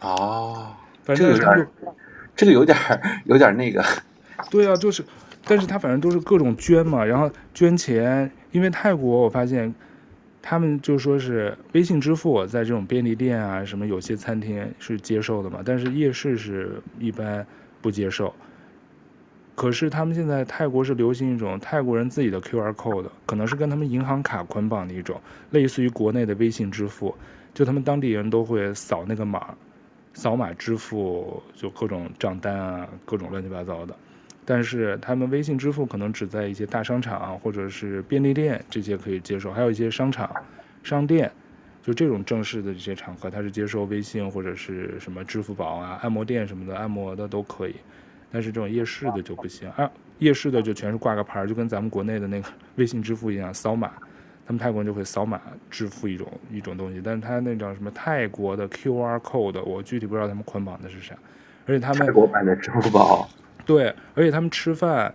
[0.00, 1.68] 哦，反正这个
[2.34, 2.74] 这个有点
[3.26, 3.84] 有点那个。
[4.50, 5.04] 对啊，就是。
[5.48, 9.72] 但是他反正都是各种捐嘛，然后捐钱，因为泰国我发现，
[10.42, 17.46] 他们就说是微信支付在这种便利店啊什么有些餐厅是接受的嘛，但是夜市是一般
[17.80, 18.34] 不接受。
[19.54, 27.14] 可是他们现在泰国是流行一种泰国人自己的 QR code，可能是跟他们银行卡捆绑的一种，类似于国内的微信支付，
[27.54, 29.54] 就他们当地人都会扫那个码，
[30.12, 33.96] 扫码支付就各种账单啊，各种乱七八糟的。
[34.48, 40.30] 但是他们微信支付可能只在一些大商场或者是便利店这些可以接受，还有一些商场、
[40.84, 41.28] 商店，
[41.82, 47.74] 就这种正式的这些场合，它是接受微信或者是什么支付宝啊、按摩店什么的按摩的都可以。
[48.30, 53.92] 但是这种夜市的就不行啊，夜市的就全是挂个牌，就跟咱们国内的那个微信支付一样，扫码，
[54.44, 57.00] 他们泰国人就会扫码支付一种一种东西。
[57.02, 61.16] 但是他那叫什么泰国的 QR code，我具体不知道他们捆绑的是啥，
[61.66, 63.28] 而且他们泰国版的支付宝。
[63.66, 65.12] 对，而且他们吃饭、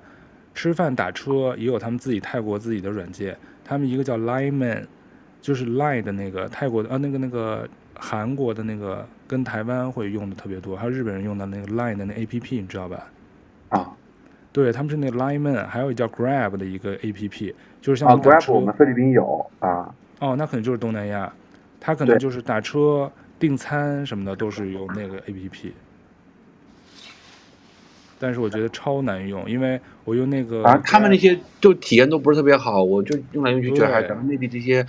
[0.54, 3.36] 吃饭打车也有他们自己泰国自己的软件。
[3.64, 4.86] 他们一个叫 Line Man，
[5.40, 13.08] 就是 Line 的那个泰国的啊，那个那个韩国的那个跟台湾会用的特别多，还有日本人用的那个 Line 的那 APP，你知道吧？
[13.70, 13.94] 啊，
[14.52, 18.10] 对，他们是那个 Line Man，还有一叫 Grab 的一个 APP，就是像。
[18.10, 19.96] 啊，Grab 我们菲律宾有啊。
[20.20, 21.32] 哦，那可能就是东南亚，
[21.80, 23.10] 他可能就是打车
[23.40, 25.72] 订餐什么的都是有那个 APP。
[28.22, 34.86] 但是我觉得超难用，因为我用那个，反正，他们那些就体验都不是特别好，我就用来用去觉得还是咱们内地这些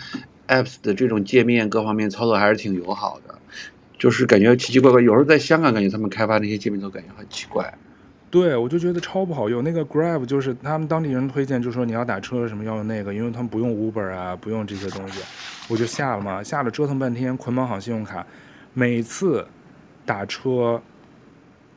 [0.49, 3.35] apps 的这种界面各方面操作还是挺友好的，
[3.97, 5.01] 就是感觉奇奇怪怪。
[5.01, 7.73] 有时候在香港感觉他们开发那些界面都感觉很奇怪。
[8.31, 9.65] 对，我就觉得超不好用。
[9.65, 15.21] 那个 Grab 就是他们当地人推荐，就说你要打车什么要用那个，因为他们不用 Uber 啊，不用这些东西，
[15.69, 18.27] 我就下了嘛，下了折腾半天，捆绑好信用卡，
[18.75, 19.47] 每次
[20.05, 20.83] 打车。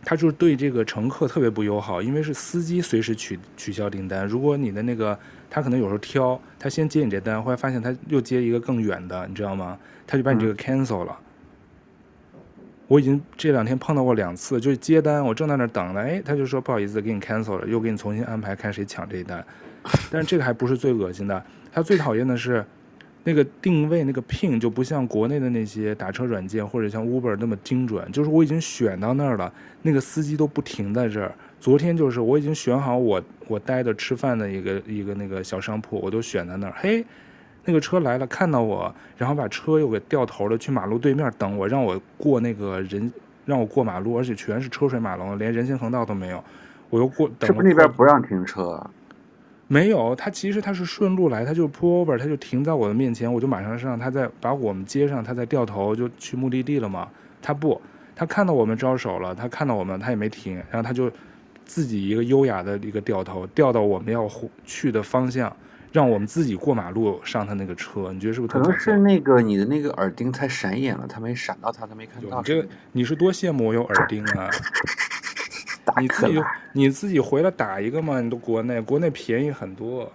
[0.06, 4.26] 他就是对这个乘客特别不友好，因为是司机随时取取消订单。
[4.28, 5.18] 如果你的那个
[5.50, 9.76] 他可能有时候挑，他先接你这单，后来发现他又接一个更远的，你知道吗？
[10.06, 11.18] 他就把你这个 cancel 了。
[12.36, 12.39] 嗯、
[12.88, 19.44] 我已经这两天碰到过两次，就是接单，我正在那等呢，哎，他就说不好意思，给你 cancel 了，又给你重新安排，看谁抢这一单。
[20.12, 22.63] 但是这个还不是最恶心的，他最讨厌的是。
[23.27, 31.33] 那个定位那个 pin 就不像国内的那些打车软件或者像 Uber 那么精准，就是我已经选到那儿了，那个司机都不停在这儿。
[31.59, 36.73] 昨天就是我已经选好我我待的吃饭的一个一个那个小商铺，我都选在那儿。
[36.77, 37.03] 嘿，
[37.63, 43.11] 那个车来了，看到我，然后把车又给掉头了，去马路对面等我，让我过那个人
[43.43, 46.43] 让我过马路，而且全是车水马龙，连人行横道都没有。
[46.91, 48.79] 我又过，等是不是那边不让停车？
[49.67, 57.08] 没有，他其实他是顺路来，他就 pull over，他就停在我的面前，我就马上上，他再把我们接上，他再掉头就去目的地了嘛。
[57.41, 57.82] 他不，
[58.15, 61.12] 他看到我们招手了，他看到我们，他也没停，然后他就
[61.65, 64.30] 自己一个优雅的一个掉头，掉到我们要
[64.63, 65.51] 去的方向，
[65.91, 68.13] 让我们自己过马路上他那个车。
[68.13, 68.54] 你觉得是不是？
[68.54, 72.38] 可能是那个你的那个耳钉太闪眼了，他没闪到他，他没看到。
[72.38, 74.47] 你这个你是多羡慕我有耳钉啊？
[76.00, 76.43] 你自己
[76.74, 78.19] 你自己回来打一个嘛？
[78.21, 80.12] 你都国内国内便宜很多，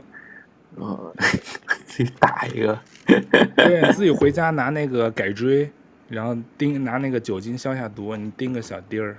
[0.77, 1.13] 嗯，
[1.87, 2.79] 自己打一个，
[3.57, 5.71] 对，你自己回家拿那个改锥，
[6.09, 9.17] 然后钉拿那个酒精消下毒，你钉个小钉儿。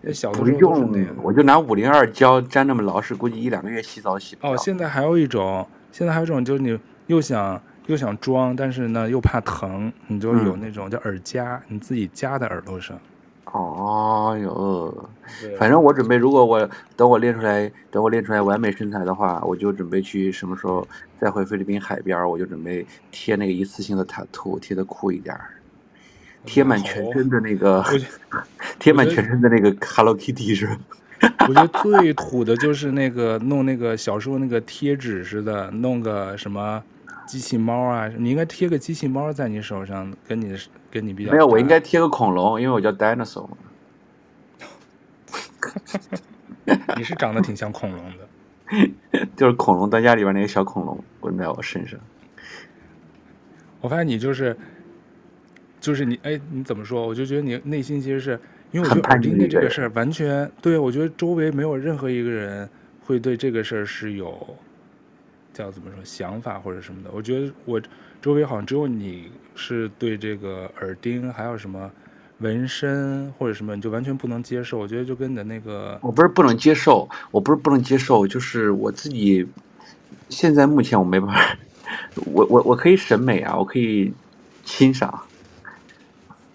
[0.00, 4.46] 那小的时候都是那样，我就拿五零二胶粘那么牢实，估计一两个月洗澡洗不。
[4.46, 12.98] 哦，现在还有一种，现在还有一种就是你又想又想装，但是呢又怕疼，你就有那种叫耳夹，你自己夹在耳朵上。
[13.54, 15.08] 哦哟，
[15.56, 20.84] 反正我准备，如果我等我练出来，等我练出来完美身材的话，我就准备去什么时候
[21.20, 25.38] 再回菲律宾海边，我就准备贴那个一次性的塔图，贴的酷一点，
[26.44, 27.84] 贴满全身的那个，
[28.80, 30.76] 贴满全身的那个 Hello Kitty 是吧。
[31.48, 36.82] 我觉得最土的就是那个弄那个小时候那个贴纸似的，弄个什么
[37.26, 40.56] 机器猫啊，你应该贴个机器猫在你手上，跟你
[40.90, 41.32] 跟你比较。
[41.32, 43.48] 没有，我应该贴个恐龙，因为我叫 Dinosaur。
[46.96, 48.28] 你是长得挺像恐龙的，
[49.36, 51.98] 就是恐龙当家里边那个小恐龙滚在我身上。
[53.80, 54.56] 我发现你就是，
[55.80, 57.06] 就是你哎，你怎么说？
[57.06, 58.40] 我就觉得你内心其实是。
[58.72, 62.68] 因为我觉得耳钉的这个事儿完全对，我觉得周围没有任何一个人
[63.04, 64.58] 会对这个事儿是有
[65.54, 67.10] 叫怎么说想法或者什么的。
[67.14, 67.80] 我觉得我
[68.20, 71.90] 周围好像只有你是对这个耳钉还有什么
[72.38, 74.78] 纹身或者什么，你就完全不能接受。
[74.78, 79.46] 我觉得就跟你的那个，我不是不能接受，我不是不能接受，就是我自己
[80.28, 81.56] 现在目前我没办法，
[82.26, 84.12] 我我我可以审美啊，我可以
[84.64, 85.08] 欣赏。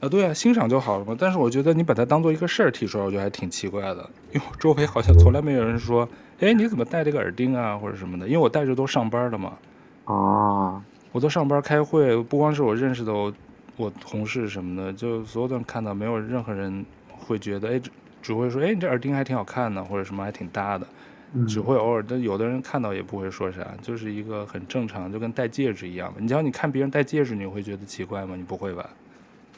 [0.01, 1.15] 啊，对啊，欣赏就好了嘛。
[1.17, 4.09] 但是我觉得你把它当做一个事儿提出来，我觉得还挺奇怪的。
[4.33, 6.07] 因为我周围好像从来没有人说，
[6.39, 8.27] 哎，你怎么戴这个耳钉啊，或者什么的。
[8.27, 9.57] 因为我戴着都上班的嘛。
[10.05, 10.83] 啊。
[11.11, 13.33] 我都上班开会，不光是我认识的我，
[13.77, 17.81] 我同事什么的，就所有的人看到，没有任何人会觉得，哎，
[18.21, 20.87] 只会说，哎，你这耳钉还挺好看的，或者什么还挺搭的。
[21.33, 21.47] 嗯。
[21.47, 26.13] 只会偶尔，但有的人看到也不会说啥，就是一个很正常，就跟戴戒指一样。
[26.17, 28.35] 你只要你看别人戴戒指，你会觉得奇怪吗？
[28.35, 28.87] 你不会吧？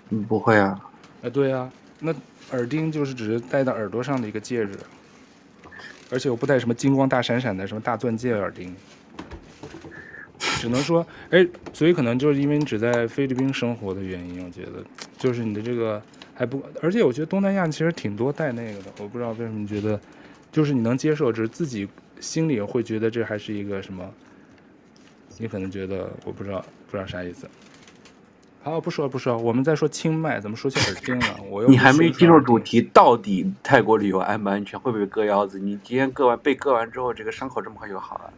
[0.09, 0.79] 嗯，不会啊，
[1.21, 2.13] 哎，对啊，那
[2.51, 4.79] 耳钉就是只是戴到耳朵上的一个戒指，
[6.11, 8.75] 而且我不戴什么金光大闪闪的什么大钻戒耳钉，
[10.59, 14.83] 只能说，哎，所以可能就是因为你只在菲律宾生活的原因，我觉得
[15.17, 16.01] 就是你的这个
[16.33, 19.99] 还不，而且我觉得东南亚其实挺多戴那个的，我不知道为什么你觉得，
[20.51, 21.87] 就是你能接受，只是自己
[22.19, 24.07] 心里会觉得这还是一个什么，
[25.37, 27.47] 你可能觉得我不知道，不知道啥意思。
[28.63, 31.43] 好，不说了不说了，我们在说清迈，怎么说起耳钉了？
[31.49, 34.79] 我又你还没进入主题，到底泰国旅游安不安全？
[34.79, 35.57] 会不会割腰子？
[35.57, 38.31] 你今天割完被割完之后，这个伤口这么快就好了？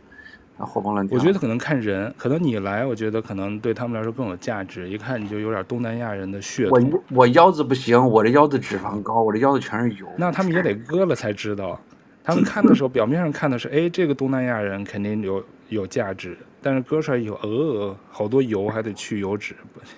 [0.58, 1.18] 然后活蹦乱跳。
[1.18, 4.88] 我觉得可能看人，可能你来，我觉得可能对他们来说更有价值。
[4.88, 6.90] 一看你就有点东南亚人的血统。
[7.10, 10.08] 我我腰子不行，我这腰子脂肪高，我这腰子全是油。
[10.16, 11.78] 那他们也得割了才知道。
[12.24, 16.38] 他们看的时候，表面上看的是，哎，这个东南亚人肯定有有价值。
[16.63, 19.54] 但是割出来以后，呃，好多油，还得去油脂，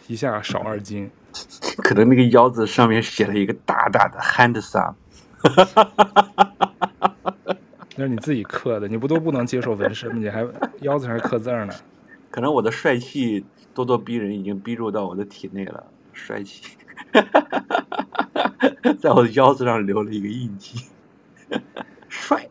[0.08, 1.10] 一下少二斤。
[1.84, 4.95] 可能那个腰子上面写了一个大大的 handsome。
[7.97, 10.17] 那是你自己刻的，你不都不能接受纹身吗？
[10.17, 10.43] 你还
[10.82, 11.73] 腰子上还刻字呢？
[12.32, 16.63] 可能我的帅气咄咄逼人已经逼入到我的体内了，帅气，
[18.99, 20.86] 在我的腰子上留了一个印记，
[22.10, 22.49] 帅。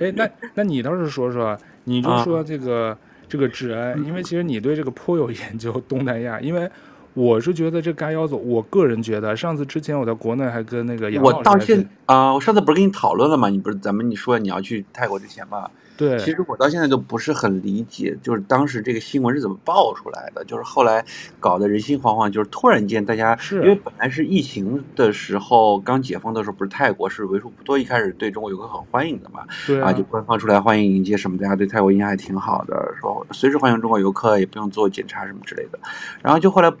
[0.00, 6.70] 哎，那那你倒是说说，你就说这个、啊、这个治安，因为其实你对这个颇有研究，东南亚，因为
[7.14, 13.48] 我是觉得这嘎腰子，我个人觉得，上次之前我在国内还跟那个杨老师，我到现啊、呃，我上次不是跟你讨论了吗？
[13.48, 15.68] 你不是咱们你说你要去泰国之前吗？
[16.02, 21.04] 对，其实我到现在都不是很理解，就是当时这个新闻是怎么爆出来的，就是后来
[21.38, 35.78] 搞得人心惶惶，就是突然间大家是因为本来是疫情的时候刚解封的时候，不是泰国是为数不多一开始对中国游客很欢迎的嘛，对啊，啊，就官方出来欢迎迎接什么，大家对泰国印象还挺好的，说随时欢迎中国游客，也不用做检查什么之类的，
[36.20, 36.72] 然后就后来。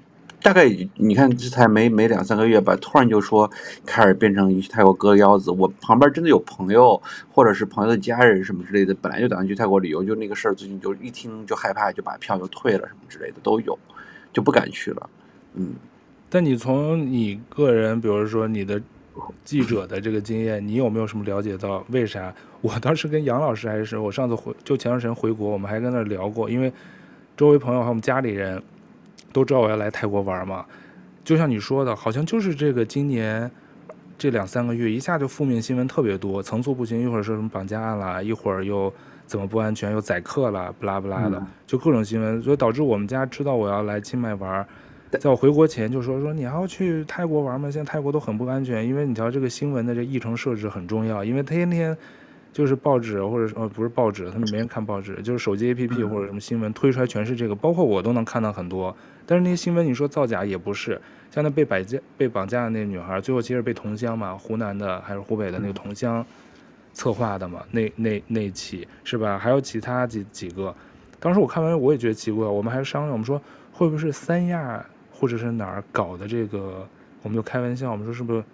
[0.42, 3.48] 大概你看这才没没两三个月吧，突然就说
[3.86, 5.52] 开始变成去泰国割腰子。
[5.52, 7.00] 我旁边真的有朋友
[7.30, 13.78] 或者是朋友的家人什么之类的，本来就打算去泰国旅游，就那个事儿最近就一听就害怕，就把票就退了什么之类的都有，
[14.32, 15.08] 就不敢去了。
[15.54, 15.74] 嗯，
[16.28, 18.82] 但你从你个人，比如说你的
[19.44, 22.34] 记者的这个经验，你有没有什么了解到为啥？
[22.62, 26.72] 我当时跟杨老师还是我上次回就前段时间回国，我们还跟那聊过，因为
[27.36, 28.60] 周围朋友还有我们家里人。
[29.32, 30.64] 都知道我要来泰国玩嘛，
[31.24, 33.50] 就像你说的，好像就是这个今年
[34.18, 38.92] 这两三个月一下就负面新闻特别多，层出不穷，一会儿说什么绑架案了，一会儿又
[39.26, 44.66] 怎么不安全，又宰客了，不拉不拉的，就各种新闻，所以导致我们家知道我要来清迈玩，
[45.20, 47.70] 在我回国前就说说你还要去泰国玩吗？
[47.70, 51.96] 现在泰国都很不安全，因为你知道这个新闻的这议程设置很重要，因为天天。
[52.52, 58.94] 就是报纸或者呃不是报纸，他们没人看报纸，就是手机 APP 或者什么新闻推出来全是这个，包括我都能看到很多。
[59.24, 61.00] 但是那些新闻你说造假也不是，
[61.30, 66.24] 像那被绑架被绑架的那个女孩，最后其实被同乡嘛，湖南的还是湖北的那个同乡
[66.92, 69.38] 策划的嘛，那那那起是吧？
[69.38, 70.74] 还有其他几几个，
[71.18, 73.40] 当时我看完我也觉得奇怪，我们还商量，我们说
[73.72, 76.86] 会不会是三亚或者是哪儿搞的这个，
[77.22, 78.44] 我们就开玩笑，我们说是不是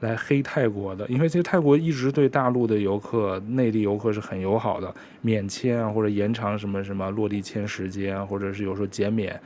[0.00, 1.06] 来黑泰国的？
[1.08, 9.40] 因为其实泰国一直对大陆的游客、内地游客是很友好的，免签啊或者延长什么什么落地签时间，或者是有时候减免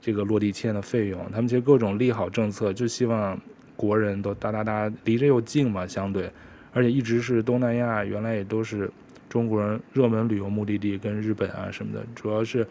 [0.00, 3.38] 这个落地签的费用，他们其实各种利好政策，就希望
[3.76, 6.30] 国人都哒哒哒，离着又近嘛，相对，
[6.72, 8.90] 而且一直是东南亚，原来也都是。
[9.28, 12.66] 中国人热门旅游目的地跟日本啊什么的，主要是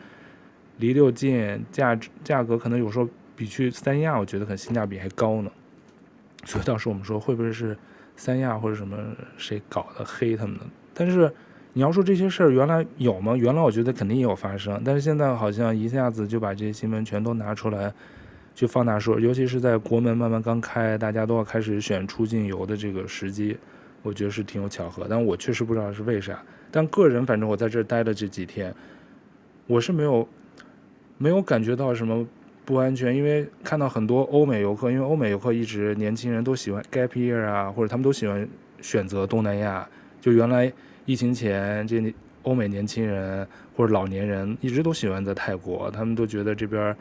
[0.78, 5.52] 离得又近，价价格可能有时候比去三亚，我觉得可能性价比还高呢。
[6.46, 7.78] 所以当时我们说会不会是
[8.16, 8.98] 三亚或者什么
[9.36, 10.66] 谁搞的黑他们的？
[10.94, 11.30] 但是
[11.74, 13.36] 你要说这些事儿原来有吗？
[13.36, 17.94] 原来我觉得肯定也有发生，但是现在好像一下子就把这些新闻全都拿出来
[18.54, 23.58] 去放大说，尤其是在国门慢慢刚开，大家都要开始选出境游的这个时机。
[24.04, 26.40] 我觉得是挺有巧合，但我确实不知道是为啥。
[26.70, 28.72] 但个人反正我在这待了这几天，
[29.66, 30.30] 我是没有
[31.18, 32.24] 没有感觉到什么
[32.66, 38.48] 不安全，因为看到很多欧美游客，因为欧美游客一直年轻人都喜欢 gap year 啊，或者他们都喜欢
[38.82, 39.88] 选择东南亚。
[40.20, 40.72] 就原来
[41.06, 42.14] 疫情前，这
[42.44, 46.96] 欧美年轻人或者老年人一直都喜欢在泰国，他们都觉得这边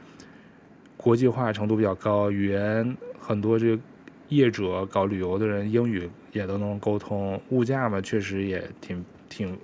[0.96, 3.82] 国际化程度比较高，语言很多这个。
[4.30, 9.56] 业者搞旅游的人英语也都能沟通，物价嘛确实也挺挺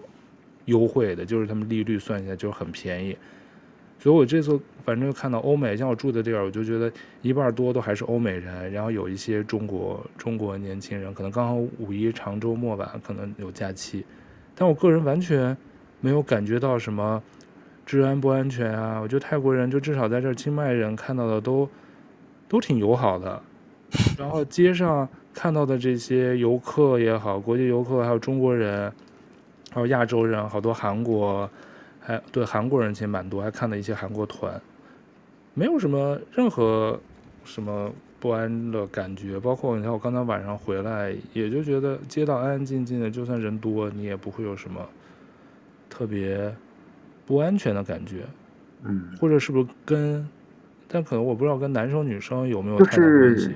[0.67, 3.17] 优惠的，就是他们利率算下来就很便宜。
[4.01, 6.91] 所以我这次反正就看到欧美，像我住的地儿，我就觉得
[7.21, 14.03] 一半多都还是欧美人，然后有一些中国中国年轻人，可能刚好五一长周末吧，可能有假期。
[14.55, 15.55] 但我个人完全
[16.01, 17.23] 没有感觉到什么
[17.85, 21.69] 治安不安全啊，我觉得泰国人就至少在这儿清迈人看到的都
[22.49, 23.43] 都挺友好的。
[24.17, 28.91] 然后街上看到的这些游客也好，国际游客还有中国人，
[29.71, 31.51] 还有亚洲人，好多韩国，
[32.11, 34.61] 还对韩国人其实蛮多，还看了一些韩国团，
[35.55, 36.99] 没有什么任何
[37.45, 39.39] 什么不安的感觉。
[39.39, 44.85] 包括你看我刚才晚上回来，也就觉得街道安安静静的，就算人多，你也不会有什么
[45.89, 46.53] 特别
[47.27, 48.25] 不安全的感觉。
[48.83, 50.29] 嗯，或者是不是跟？
[50.93, 53.49] 但可能我不知道跟男生女生有没有太大关系。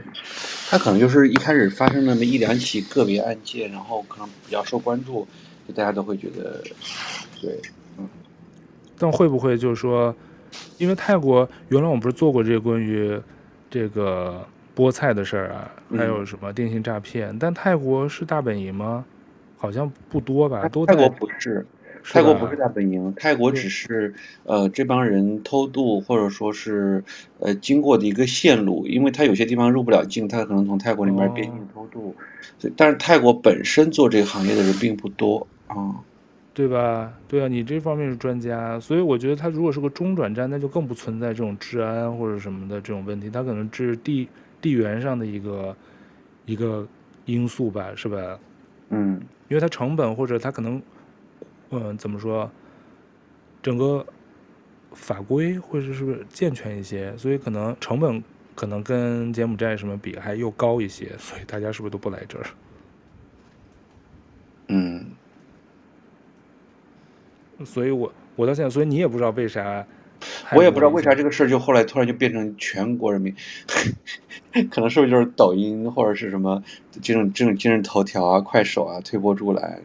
[0.71, 5.27] 他可能就是一开始发生那么一两起个别案件，然后可能比较受关注，
[5.67, 6.63] 就大家都会觉得，
[7.43, 7.84] 对，嗯。
[9.05, 10.15] 但会不会就是说，
[10.79, 13.21] 因为泰国原来我们不是做过这个关于
[13.69, 14.43] 这个
[14.75, 17.29] 菠菜的事儿啊，还有什么电信诈骗？
[17.29, 19.05] 嗯、但泰国是大本营吗？
[19.59, 20.67] 好像不多吧？
[20.69, 21.67] 都泰国不是。
[22.03, 27.03] 泰国不是大本营，泰国只是呃这帮人偷渡或者说是
[27.39, 32.15] 呃经过的一个线路，因为他有些地方入不了境，他可能从泰国里面边境偷渡，
[32.63, 35.95] 哦，但是泰国本身做这个行业的人并不多啊，嗯，
[36.55, 37.13] 对吧？
[37.29, 44.29] 对啊，你这方面是专家，所以我觉得他如果是个中转站，那就更不存在这种治安或者什么的这种问题，他可能是地
[44.63, 45.77] 地缘上的一个
[46.47, 46.87] 一个
[47.27, 48.39] 因素吧，是吧？
[48.89, 50.81] 嗯，因为它成本或者它可能。
[51.71, 52.49] 嗯，怎么说？
[53.61, 54.07] 整个
[54.93, 58.23] 法规或者是不是健全一些，所以可能成本
[58.55, 62.47] 可能跟柬埔寨什么比还又高一些，所以大家是不是都不来这儿？
[67.65, 69.87] 所以我我到现在，所以你也不知道为啥？
[70.55, 73.35] 我也不知道为啥这个事儿就后来突然就变成全国人民，
[74.71, 76.63] 可能是不是就是抖音或者是什么
[77.03, 79.83] 这种这种今日头条啊、快手啊推波助澜，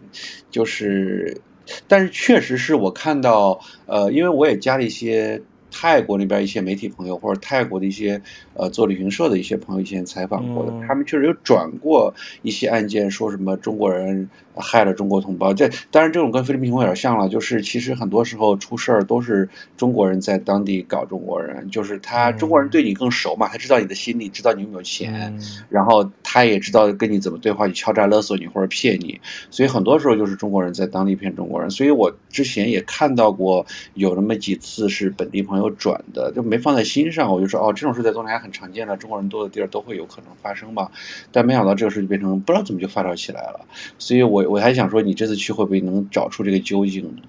[0.50, 1.42] 就是。
[1.88, 8.20] 但是确实是我看到，呃，因为我也加了一些泰国那边一些媒体朋友，或者泰国的一些
[8.56, 12.12] 呃做旅行社的一些朋友，以前采访过的，他们确实有转过
[12.42, 14.28] 一些案件，说什么中国人。
[14.60, 19.48] 害了中国同胞，这当然这种跟菲律宾情况有点像了，就是其实很多时候出事儿都是
[19.78, 25.34] 中国人在当地搞中国人，就是他中国人对你更熟嘛，他知道你的心理，知道你有没有钱，
[25.70, 31.70] 然后他也知道跟你怎么对话，你敲诈勒索你或者骗你，所以很多时候就是中国人在当地骗中国人。
[31.70, 40.90] 所以我之前也看到过有那么几次是本地朋友转的，就没放在心上，我就说哦，这种事在东南亚很常见的，中国人多的地儿都会有可能发生嘛，
[41.32, 43.62] 但没想到这个事就变成不知道怎么就发酵起来了，
[43.98, 44.49] 所以我。
[44.50, 47.22] 我还想说，你这次去会不会能找出这个究竟呢？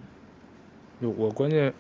[1.17, 1.73] 我关键，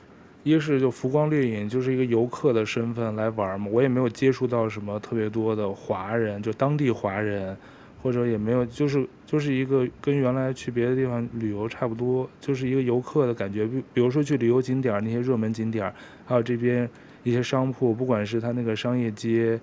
[0.44, 7.56] 一是就浮光掠影，就是一个游客的身份来玩嘛，我也没有接触到什么特别多的华人，就当地华人，
[8.02, 13.66] 或者也没有，就是就是一个跟原来去别的地方旅游差不多，就是一个游客的感觉。
[13.66, 15.92] 比比如说去旅游景点那些热门景点，
[16.26, 16.88] 还有这边
[17.22, 19.58] 一些商铺，不管是他那个商业街。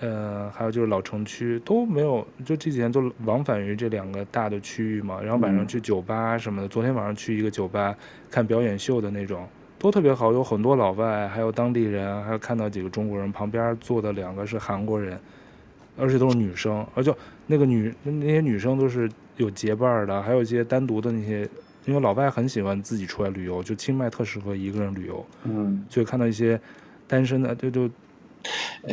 [0.00, 5.20] 呃，还有就是老城区都没有，就这几天都往返于这两个大的区域嘛。
[5.22, 7.96] 然后晚上去酒吧什么的，嗯、昨天晚上去一个酒吧
[8.30, 15.18] 看表演秀的那种，都特别好，有很多老外，还有当地人，还有看到几个中国人，旁边坐的两个是韩国人，
[15.96, 17.14] 而且都是女生，而且
[17.46, 21.48] 那个女那些女生都是有结伴的，还有一些单独的那些，
[21.86, 26.60] 因为老外很喜欢自己出来旅游，就清迈特适合一个人旅游，嗯，所以看到一些
[27.06, 27.90] 单身的就就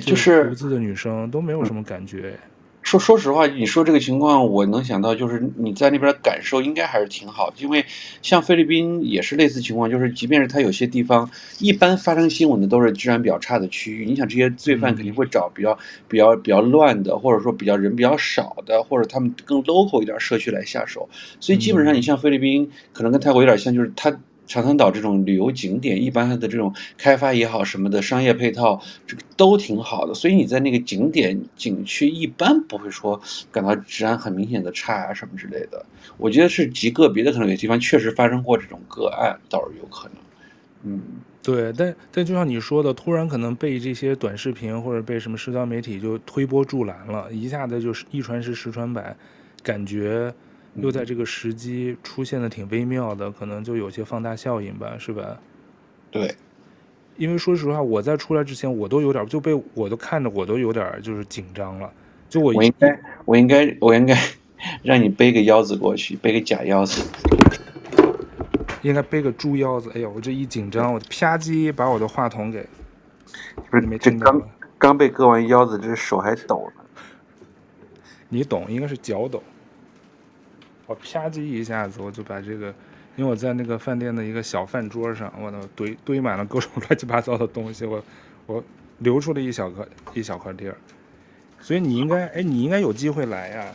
[0.01, 2.33] 就是独自的女生都没有什么感觉。
[2.81, 7.83] 说说实话，你说这个情况，我能想到就是你在那边感受应该还是挺好的，因为
[8.21, 11.27] 像菲律宾也是类似情况，就是即便是它有些地方
[11.59, 15.79] 一般发生新闻的都是治安比较差的区域，你想这些罪犯肯定会找比较
[16.09, 21.07] 比较比较乱的，或者说比较人比较少的，或者他们更 local 一点社区来下手，
[21.39, 24.13] 所以基本上你像菲律宾，可能跟泰国有点像，就是它。
[24.45, 30.13] 长滩岛这种旅游景点，一般它的这种开发也好，什么的商业配套，这个都挺好的。
[30.13, 33.19] 所以你在那个景点景区，一般不会说
[33.51, 35.85] 感到治安很明显的差啊什么之类的。
[36.17, 40.17] 我觉得是极个别的，可能有地方确实发生过这种个案，倒是有可能。
[40.83, 41.01] 嗯，
[41.41, 49.15] 对，但但就像你说的，突然可能被这些短视频或者被什么社交媒体就推波助澜了，一下子就是一传十，十传百，
[49.63, 50.33] 感觉。
[50.75, 55.39] 又在这个时机出现的挺微妙的，可能就有些放大效应吧，是吧？
[56.09, 56.35] 对，
[57.17, 61.91] 因为说实话，我在出来之前，我都有点就被我都看着，我都有点就是紧张了。
[62.27, 64.17] 就我，我应该，我应该，我应该
[64.81, 67.03] 让你背个腰子过去，背个假腰子，
[68.81, 69.91] 应该背个猪腰子。
[69.93, 72.67] 哎呦，我这一紧张，我啪叽把我的话筒给，
[73.69, 74.31] 不是，没听到。
[74.31, 74.41] 刚
[74.79, 76.83] 刚被割完腰子，这手还抖呢。
[78.29, 79.41] 你懂，应该是脚抖。
[80.85, 82.67] 我啪叽一下子，我就把这个，
[83.15, 88.03] 因为我在那个饭店的一个小饭桌上，我都堆堆满了各种 乱七八糟的东西，我
[88.45, 88.63] 我
[88.99, 90.75] 留出了一小块一小块地儿，
[91.59, 93.65] 所以你应该，哎，你应该有机会来呀，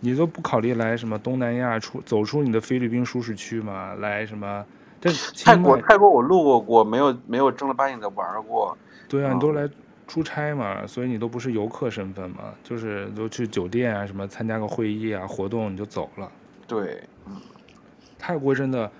[0.00, 3.94] 你都不考虑来什么东南亚出走出你的菲律宾舒适区吗？
[3.94, 4.64] 来什么？
[5.00, 5.10] 这
[5.44, 8.76] 泰国泰国我路过过，没有没有正儿八经的玩过。
[9.08, 9.68] 对啊，你都来。
[10.08, 16.32] 出差嘛，所以你都不是游客身份嘛，就是都去酒店啊，什么参加个会议啊、活动你就走了。
[16.66, 17.04] 对，
[18.18, 18.90] 泰国真的，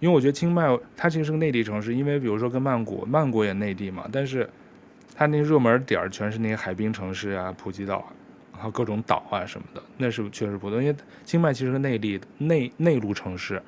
[0.00, 4.48] 因为我觉得清迈它其实是个内地城市，因为比如说跟曼谷，曼谷也内地嘛，但是
[5.14, 8.02] 它那热门点儿全是那些海滨城市啊、普吉岛，
[8.54, 10.80] 然后各种岛啊什么的，那是确实不多。
[10.80, 10.96] 因为
[11.26, 13.62] 清迈其实是个内地内内陆城市，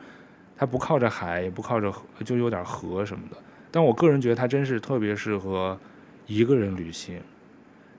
[0.57, 3.36] 它不靠着海，也不靠着河，就有点河什么的。
[3.70, 5.78] 但我个人觉得它真是特别适合。
[6.27, 7.20] 一个人旅行，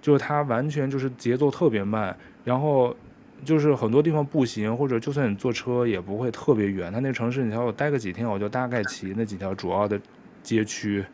[0.01, 2.95] 就是它完全就是节奏特别慢，然后
[3.43, 6.91] 就是很多地方步行或者就算你坐车也不会特别远。
[6.91, 9.99] 它那城市，你瞧我待个几天，我就大概骑那几条主要的
[10.43, 11.05] 街区，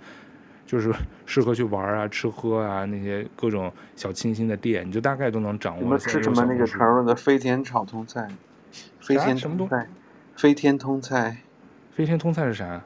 [0.65, 0.93] 就是
[1.25, 5.83] 适合去玩啊、吃喝啊那些各种小清新的店，你就大概都能掌握。
[5.83, 8.27] 你们吃什么那个常用的飞天炒通菜？
[8.99, 9.87] 飞天通菜？
[10.35, 11.37] 飞天通菜？
[11.91, 12.81] 飞天通菜是啥？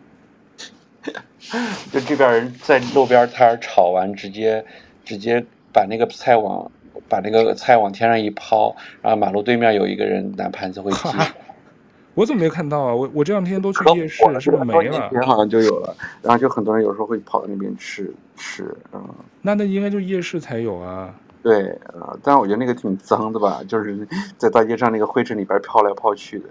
[1.92, 4.64] 就这边人在路边摊炒完，直接
[5.06, 6.70] 直接把那个菜往
[7.08, 11.10] 把那个菜往天上一抛，然后马路对面有一个人拿盘子会接。
[12.16, 12.96] 我怎么没看到啊？
[12.96, 15.10] 我我这两天都去夜市了，是不是没了？
[15.24, 19.08] 好像就有了，然后就很多人有时候会跑到那边吃吃，嗯。
[19.44, 21.14] 那那应该就夜市才有啊。
[21.44, 24.06] 对啊，但是我觉得那个挺脏的吧，就是
[24.36, 26.46] 在大街上那个灰尘里边飘来飘去的。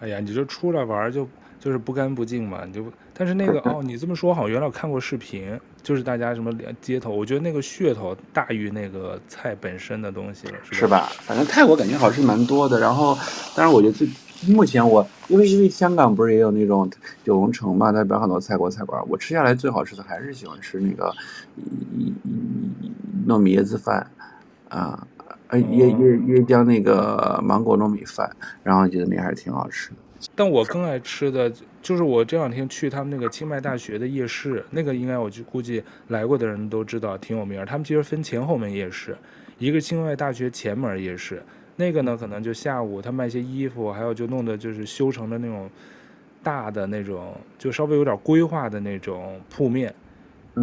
[0.00, 1.26] 哎呀，你就出来玩就。
[1.60, 2.82] 就是不干不净嘛，你就
[3.12, 6.50] 但是那个哦，你这么说好，原来我看过视频，就是大家什么
[6.80, 10.78] 街头，我觉得那个噱头大于那个菜本身的东西了，是吧？
[10.78, 11.12] 是吧？
[11.20, 13.16] 反正泰国感觉好吃蛮多的，然后，
[13.54, 14.08] 但是我觉得最
[14.48, 16.90] 目前我因为因为香港不是也有那种
[17.22, 21.12] 九龙城嘛，那边很多泰国菜馆，我吃下来最好吃的还是喜欢吃那个
[23.28, 24.10] 糯米椰子饭
[24.70, 25.06] 啊，
[25.48, 29.96] 呃椰椰椰浆那个芒果糯米饭，然后觉得那还是挺好吃的。
[30.34, 31.50] 但我更爱吃的
[31.80, 37.64] 就是我这两天去他们那个清迈大学的夜市，那个应该我就估计来过的人都知道挺有名。
[37.64, 39.16] 他们其实分前后门夜市，
[39.58, 41.42] 一个清迈大学前门夜市，
[41.76, 45.70] 那个呢可能就下午他卖些衣服，还有就弄的就是修成的那种
[46.42, 49.94] 大的那种，就稍微有点规划的那种铺面，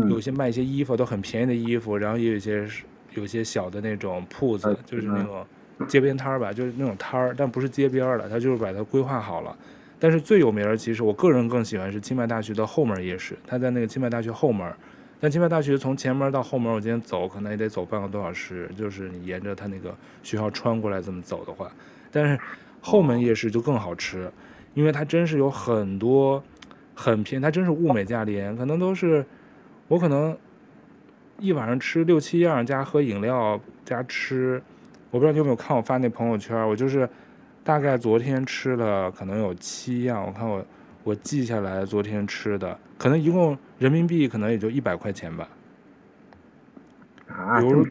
[0.09, 2.67] 有些卖一些衣服都很便宜的衣服，然后也有一些
[3.15, 5.45] 有些小的那种铺子，就是那种。
[5.87, 9.55] 街边摊儿吧，就是那种摊儿，但不是街边儿的，他就是把它规划好了。
[9.99, 14.71] 但是最有名儿，其实我个人更喜欢是清迈大学的后门夜市，它在那个清迈大学后门。
[15.19, 21.71] 但清迈大学从前门到后门，我今天走可能也得走半个多小时，就是你沿着它那个学校穿过来这么走的话。
[22.11, 22.39] 但是
[22.79, 24.31] 后门夜市就更好吃，
[24.75, 26.43] 因为它真是有很多
[26.93, 29.25] 很便宜，它真是物美价廉，可能都是
[29.87, 30.37] 我可能
[31.39, 34.61] 一晚上吃六七样，加喝饮料加吃。
[35.11, 37.09] 我不知道你有没有看我发那朋友圈，我就是
[37.63, 40.65] 大概昨天吃了可能有七样，我看我
[41.03, 45.47] 我记下来昨天吃的，可能一共人民币可能也就一百块钱吧。
[47.27, 47.85] 啊，比如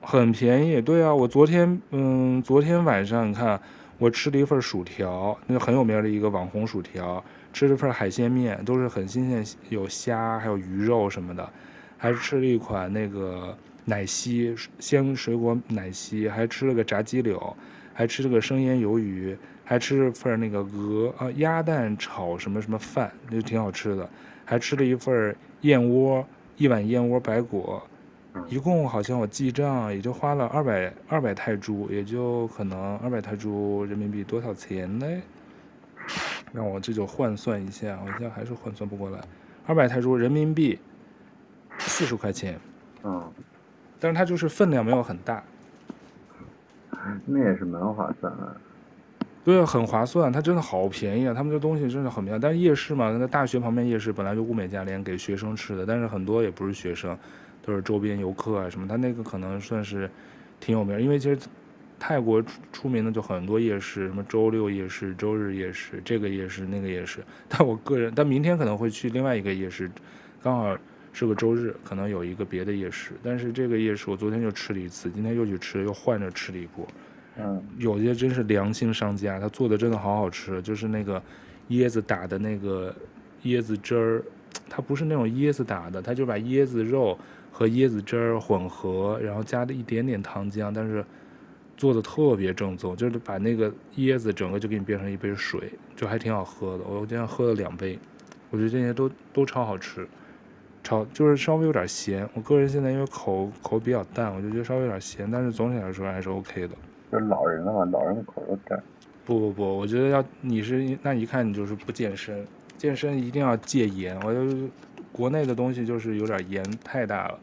[0.00, 3.60] 很便宜，对啊，我昨天嗯，昨天晚上你看
[3.98, 11.48] 我吃了一份薯条，那个很有名的一个网红薯条，吃了份海鲜面，都是很新鲜，有虾还有鱼肉什么的，
[11.96, 13.56] 还吃了一款那个
[13.86, 17.56] 奶昔鲜水果奶昔，还吃了个炸鸡柳，
[17.94, 19.34] 还吃了个生腌鱿鱼。
[19.68, 24.08] 还吃了份那个鹅啊鸭蛋炒什么什么饭，就挺好吃的。
[24.44, 26.24] 还吃了一份燕窝，
[26.56, 27.82] 一碗燕窝白果，
[28.48, 35.22] 一共好像我记账也就花了二百二百泰铢，也就可能二百泰铢人民币多少钱呢？
[36.52, 39.18] 让我这就换算一下，我现在还是换算不过来。
[39.66, 40.78] 二百泰铢人民币
[41.78, 42.56] 四十块钱，
[43.02, 43.32] 嗯，
[43.98, 45.42] 但是它就是分量没有很大，
[47.24, 48.56] 那也是蛮划算的。
[49.44, 51.32] 对，很划算，它真的好便宜啊！
[51.32, 57.16] 他们这东西真的很便宜，但是夜市嘛，那大学旁边夜市本来就物美价廉，给学生吃的，但是很多也不是学生，
[57.62, 58.88] 都是周边游客啊什么。
[58.88, 60.10] 它那个可能算是
[60.58, 61.38] 挺有名，因为其实
[61.96, 62.42] 泰国
[62.72, 67.20] 出名的就很多夜市，什么周六夜市、周日夜市，这个夜市那个夜市。
[67.48, 69.88] 但我个人，但明天可能会去另外一个夜市，
[70.42, 70.76] 刚好
[71.18, 73.12] 是个周日，可能有一个别的夜市。
[73.22, 76.86] 但是这个夜市我昨天就吃了一次，今天又去吃，又换着吃了一波。
[77.38, 81.22] 嗯，有些真是良心商家，他做的真的好好吃，就是那个
[81.70, 82.94] 椰子打的那个
[83.44, 84.22] 椰子汁儿，
[84.68, 87.18] 它不是那种椰子打的，他就把椰子肉
[87.50, 91.02] 和椰子汁儿混合，然后加了一点点糖浆，但是
[91.78, 96.84] 做的特别正宗，就是把那个椰子整个就给你变成一杯水，就还挺好喝的。
[96.84, 97.98] 我今天喝了两杯，
[98.50, 100.06] 我觉得这些都都超好吃，
[100.86, 102.28] 超就是稍微有点咸。
[102.32, 106.76] 我个人现在因为口口比较淡，我就觉得稍微有点咸，但是总体来说还是 OK 的。
[107.10, 108.80] 就是老人了嘛，老人的口味淡。
[109.24, 112.46] 不不不，我觉得要你是那一看你就是不健身，
[112.78, 114.16] 健身一定要戒盐。
[114.22, 114.68] 我就
[115.10, 117.38] 国内的东西就是有点盐太大了，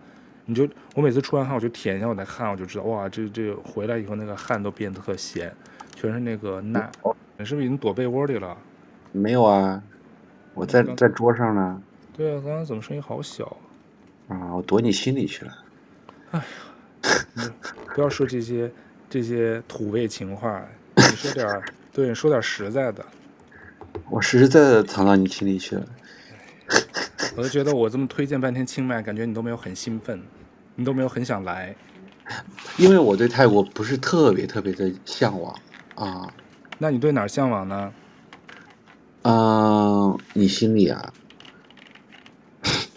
[0.46, 0.66] 你就
[0.96, 5.54] 我每次出完汗我就舔一下我的汗，我就知道哇，这这回来以后那个汗都变得特咸，
[5.94, 6.90] 全是那个钠。
[7.38, 8.56] 你是不是已经躲被窝里了？
[9.12, 9.84] 没有啊，
[10.54, 11.82] 我在在桌上呢。
[12.16, 13.58] 对啊，刚刚怎么声音好小？
[14.28, 15.52] 啊，我躲你心里去了。
[16.32, 17.52] 哎呀，
[17.94, 18.72] 不要说这些。
[19.10, 21.48] 这些土味情话，你说点
[21.92, 23.06] 对，说点实在的。
[24.10, 25.86] 我实实在在的藏到你心里去了。
[27.38, 30.20] 我就觉得我这么推荐半天清迈，感觉你都没有很兴奋，
[30.74, 31.76] 你都没有很想来。
[32.78, 35.56] 因为我对泰国不是特别特别的向往
[35.94, 36.34] 啊。
[36.80, 37.94] 那你对哪儿向往呢？
[39.22, 41.14] 嗯，你心里啊。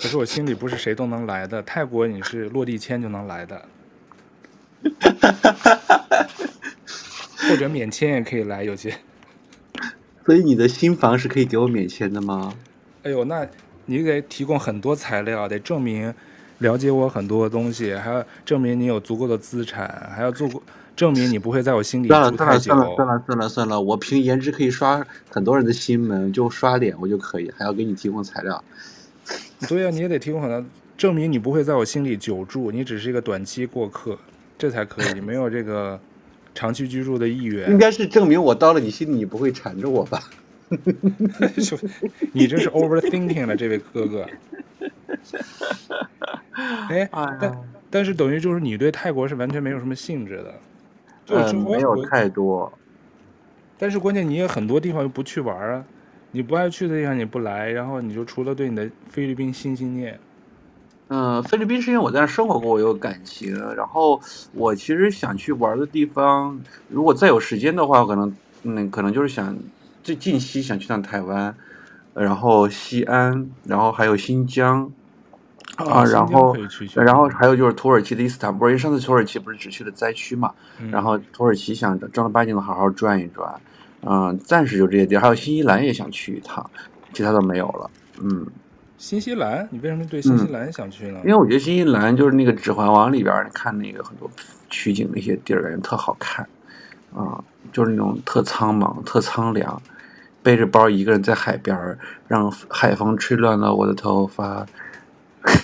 [0.07, 3.61] 可是我心里不是谁都能来的，泰国你是落地签就能来的。
[7.49, 8.97] 或者免签也可以来，有些。
[10.25, 12.55] 所以你的新房是可以给我免签的吗？
[13.03, 13.45] 哎呦，那
[13.87, 16.15] 你得提供很多材料，得证明
[16.59, 20.63] 了解我很多东西，还要证明你有足够的资产，还要做过
[20.95, 22.73] 证明你不会在我心里住太久。
[22.73, 28.63] 算了算了算了算了算了，我凭颜值可以刷很多人的心门，就刷脸我就可以，还要给你提供材料。
[29.69, 30.65] 对呀，你也得提供很多
[30.97, 34.19] 证明，你不会在我心里久住，你只是一个短期过客。
[34.59, 36.01] 这才可以，没有这个
[36.55, 37.69] 长期居住的意愿。
[37.73, 40.23] 应该是证明我到了你心里，你不会缠着我吧？
[42.33, 44.27] 你这是 overthinking 了，这位哥哥。
[46.89, 47.59] 哎，但
[47.91, 50.55] 但是等于就是你对泰国是完全没有什么兴致的。
[51.29, 52.73] 嗯，没有太多。
[53.79, 55.85] 但是关键你也很多地方又不去玩啊，
[56.37, 60.21] 你不爱去的地方你不来，然后你就除了对你的菲律宾心心念。
[61.09, 63.59] 嗯，菲律宾是因为我在那生活过，我有感情。
[63.75, 64.21] 然后
[64.53, 66.61] 我其实想去玩的地方，
[66.91, 69.57] 如果再有时间的话，可能嗯，可能就是想
[70.03, 71.55] 最近期想去趟台湾，
[72.13, 74.93] 然后西安，然后还有新疆
[75.77, 76.55] 啊，然后
[76.97, 80.53] 然后还有就是土耳其的伊斯坦布尔，因为上次土耳其不是只去了灾区嘛，
[80.91, 83.59] 然后土耳其想正儿八经的好好转一转，
[84.09, 86.69] 嗯，暂时就这些地儿，还有新西兰也想去一趟，
[87.13, 87.91] 其他都没有了，
[88.21, 88.47] 嗯。
[88.99, 91.21] 新西兰，你为什么对新西兰想去呢？
[91.23, 94.31] 嗯，因为我觉得新西兰就是那个《指环王》里边，看那个很多
[94.71, 96.49] 取景那些地儿，感觉特好看，
[97.15, 99.83] 啊，就是那种特苍茫、特苍凉，
[100.43, 101.77] 背着包一个人在海边，
[102.27, 104.67] 让海风吹乱了我的头发。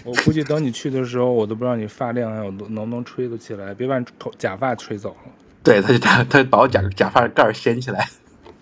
[0.04, 5.32] 我估计等你去的时候，我都不知道你发量还有能不能吹得起来，别把头假发吹走了。
[5.62, 8.06] 对，他就他他把我假假发盖掀起来。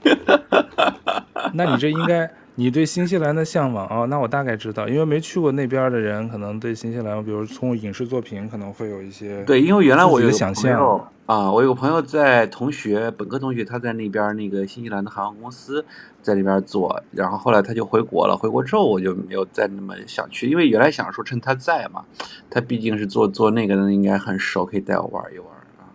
[1.55, 2.31] 那你这应该。
[2.57, 15.83] 你对新西兰的向往哦，那我大概知道，因为没去过那边的人，可能对新西兰，比如从影视作品可能会有一些对，因为原来我有个想象啊，我有个朋友在同学本科同学，他在那边那个新西兰的航空公司
[16.21, 22.05] 在那边做，然后后来他就回国了，回国之后我就没有再那么想去，因为原来想说趁他在嘛，
[22.51, 25.49] 他毕竟是做做那个的，应该很熟，可以带我玩一玩
[25.79, 25.89] 啊。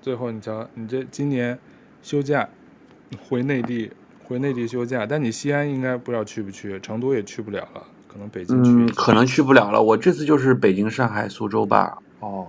[0.00, 1.58] 最后你瞧，你这今年
[2.02, 2.48] 休假
[3.28, 3.90] 回内地。
[4.22, 8.70] 回内地休假，但你西安应该不知道去不去，成都也去不了了，可能北京去。
[8.70, 9.82] 嗯，可能去不了了。
[9.82, 11.98] 我这次就是北京、上海、苏州吧。
[12.20, 12.46] 哦，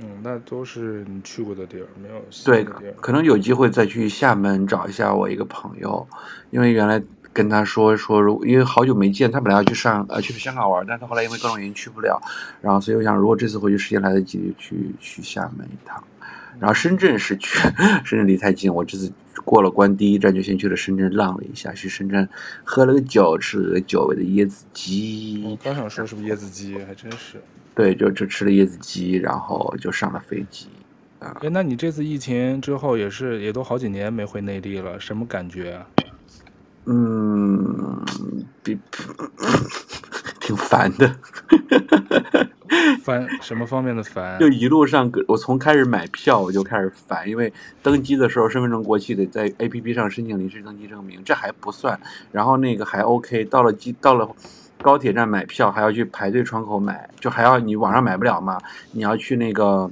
[0.00, 2.64] 嗯，那都是你去过的地儿，没有对，
[3.02, 6.08] 可能有机会再去厦门找一下我一个朋友，
[6.48, 7.02] 因为原来
[7.34, 12.18] 跟他说说，如因为好久没见，他本来要去上呃去香港玩，但是他后来因为各种原因去不了，
[12.62, 16.02] 然后所以我想，如果这次回去时间来得及，就去去厦门一趟。
[16.60, 17.58] 然后深圳是去，
[18.04, 19.12] 深圳离太近，我这次
[19.44, 22.28] 过了关第一站就先去了深圳浪了一下，去深圳
[22.64, 25.42] 喝了个酒，吃了个久违的椰子鸡。
[25.44, 27.42] 我刚想说是不是椰子鸡，还真是。
[27.74, 30.68] 对，就就吃了椰子鸡，然后就上了飞机。
[31.18, 35.86] 啊，哎，那你这次疫情之后也是也都好几年没回内地了，什么感觉啊？
[36.84, 38.04] 嗯，
[38.62, 38.76] 比
[40.40, 41.16] 挺烦的。
[43.02, 44.38] 烦什么方面的烦？
[44.38, 47.52] 就一路上，我从开始买票我就开始烦，因为
[47.82, 51.98] 登机的时候身份证过期得在 APP 上申请临时登机证明，这还不算，
[52.30, 54.28] 然后那个还 OK，到了机到了
[54.80, 58.58] 高铁站买票还要去排队窗口买，就还要你网上买不了嘛，
[58.92, 59.90] 你要去那个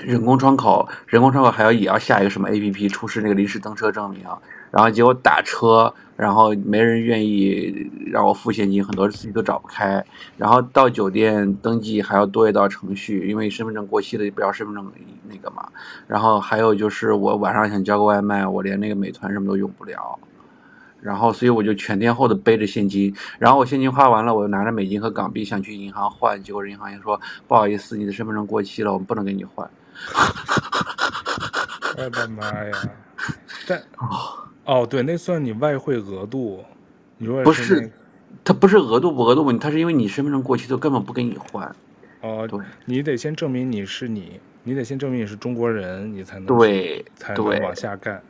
[0.00, 4.24] 人工窗口，人工窗口还要也要下一个什么 APP 出示那个临时登车证明，
[4.70, 5.94] 然后结果打车。
[6.18, 10.04] 然后没人愿意让我付现金，很多司机都找不开。
[10.36, 14.84] 然后到酒店登记还要多一道程序，因为身份证过期了，不要身份证
[15.28, 15.68] 那个嘛。
[16.08, 20.18] 然后还有就是我晚上想叫个外卖，我连那个美团什么都用不了。
[21.00, 23.14] 然后所以我就全天候的背着现金。
[23.38, 29.70] 然后我现金花完了，我又拿着美金和港币想去银行换，结果银行也说不好意思，你的身份证过期了，我们不能给你换。
[31.96, 32.72] 我的妈呀！
[33.66, 34.47] 但哦，
[34.88, 36.64] 对，那算你外汇额度。
[37.16, 37.92] 你说是、那个、不是，
[38.44, 41.74] 他不是额度不额度问题，他是因为你身份证过期，都根本不给你换。
[42.20, 48.22] 哦，对，你得先证明你是你，你得先证明你是中国人，你才能对，才能往下干。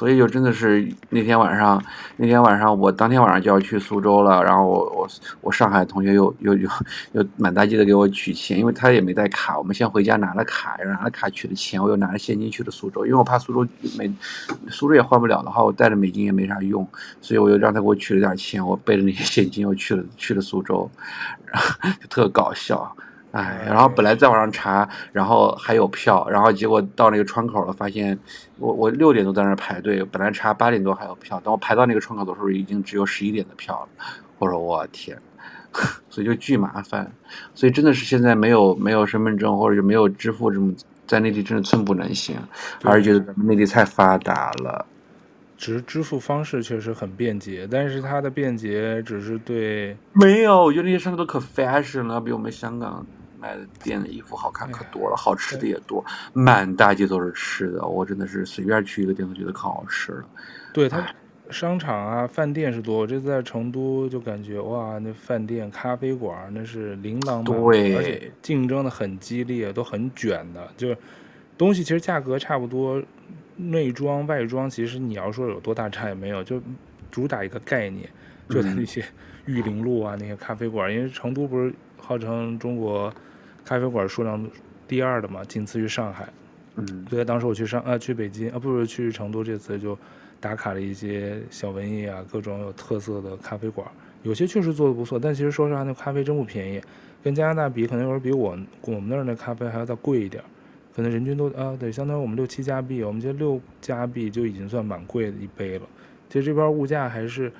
[0.00, 1.84] 所以就真的是那天晚上，
[2.16, 5.08] 那天晚上我当天晚上就要去苏州了，然后我我
[5.42, 6.70] 我上海同学又又又
[7.12, 14.10] 又满大街的给我取钱，因为他也没带卡，我们先回家拿了卡，然后拿了卡取了钱，我又拿了现金去了苏州，因为我怕苏州美
[14.70, 16.88] 苏州也换不了的话，我带着美金也没啥用，
[17.20, 20.90] 所以我又让他给我取了点钱，我背着那些现金又去了去了苏州，
[21.44, 22.96] 然后就特搞笑。
[23.32, 28.18] 哎，然后本来在网上查，然后还有票，然后结果到那个窗口了，发现
[28.58, 34.04] 我我六点多在那儿排队，本来查八点多还有票，等我排到那个窗口的时候，已经只有十一点的票了。
[34.38, 35.16] 我说我天，
[36.10, 37.08] 所以就巨麻烦，
[37.54, 40.74] 所以真的是现在没有没有身份证或者就没有支付这么
[41.06, 42.36] 在内地真的寸步难行，
[42.82, 44.84] 还是觉得咱们内地太发达了。
[45.56, 53.06] 只是支付方式确实很便捷，但是它的便捷只是对没有，我觉得那些商家都可 fashion 了，比我们香港。
[53.40, 57.86] 买的店的衣服好看可多了，好吃的也多，满大街都是吃的。
[57.86, 60.24] 我真的是随便去一个店都觉得可好吃了。
[60.74, 61.04] 对，它
[61.50, 62.98] 商场啊、饭店是多。
[62.98, 70.68] 我这次在成都就感觉哇，那饭店、咖啡馆那是琳琅满目，而且竞争的很激烈，都很卷的。
[70.76, 70.96] 就是
[71.56, 73.02] 东西其实价格差不多，
[73.56, 76.60] 内装外装其实你要说有多大差也没有，就
[77.10, 78.08] 主打一个概念，
[78.48, 79.02] 就在那些
[79.46, 83.12] 玉林路啊那些咖啡馆，因为成都不是号称中国。
[83.70, 84.44] 咖啡馆数量
[84.88, 86.28] 第二的嘛，仅次于上海。
[86.74, 89.96] 嗯，所以当时我去上啊，去北京啊，不是去成都，这次就
[90.40, 93.86] 打卡了一些小文艺啊，各种有特色的咖啡馆。
[94.24, 96.82] 有些确实做的不错，但其实说实话，那咖啡真不便宜，
[97.22, 100.42] 跟加拿大比，可能有时候比我我们那儿那咖啡还要再贵一点，
[100.92, 105.86] 可能人均都啊，得相当于我们六七加币，我们这六加币就已经算蛮贵的一杯了。
[106.28, 107.52] 其实这边物价还是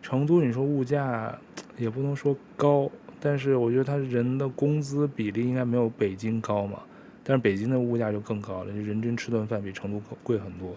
[0.00, 1.38] 成都，你说物价
[1.76, 2.90] 也不能说高。
[3.20, 6.80] 但是我觉得他人的工资比例应该没有北京高嘛，
[7.24, 10.76] 但是北京的物价就更高了，就人均吃顿饭比成都贵很多。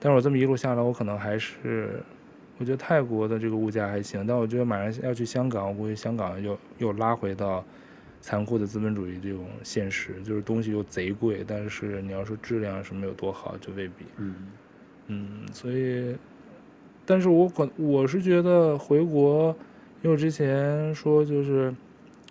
[0.00, 2.02] 但是我这么一路下来，我可能还是，
[2.58, 7.64] 我觉得泰国的这个物价还行，但我觉得马上要去香港，我估计香港又又拉回到
[8.20, 14.06] 残酷的资本主义这种现实，就是东西又贼贵，但是你要说质量什么有多好，就未必。
[14.16, 14.34] 嗯
[15.08, 16.16] 嗯，所以，
[17.04, 19.54] 但是我可我是觉得回国。
[20.04, 21.74] 因为我之前说就是，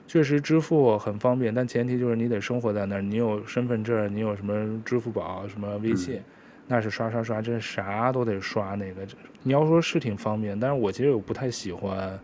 [0.07, 6.21] 确实支付很方便，但前提就是你得生活在那儿，你有身份证，你有什么支付宝、什么微信，
[6.67, 9.01] 那是刷刷刷，真是啥都得刷那个。
[9.41, 12.19] 你要说是挺方便，但是我其实我不太喜欢，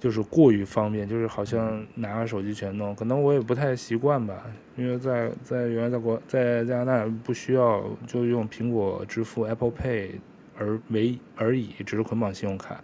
[0.00, 4.42] 就是过于方便，就是好像拿个手机全弄，可能我也不太习惯吧。
[4.76, 10.12] 因为在在原来在国在加拿大不需要就用苹果支付 Apple Pay
[10.56, 12.82] 而为而已，只是捆绑信用卡，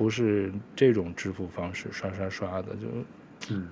[0.00, 2.86] 不是这种支付方式刷刷刷的就
[3.50, 3.68] 嗯。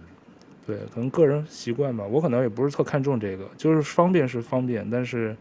[0.67, 5.35] 对，可能个人习惯吧，我可能也不是特看重这个，就是方便是方便，但是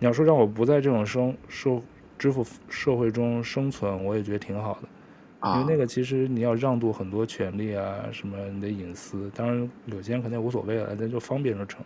[0.00, 1.80] 你要说让我不在这种生社
[2.18, 11.84] 支付社会中生存，我也觉得挺好的，因为那个其实你要让渡很多权利啊，什么你的隐私，当然有些人肯定无所谓了，那就方便就成。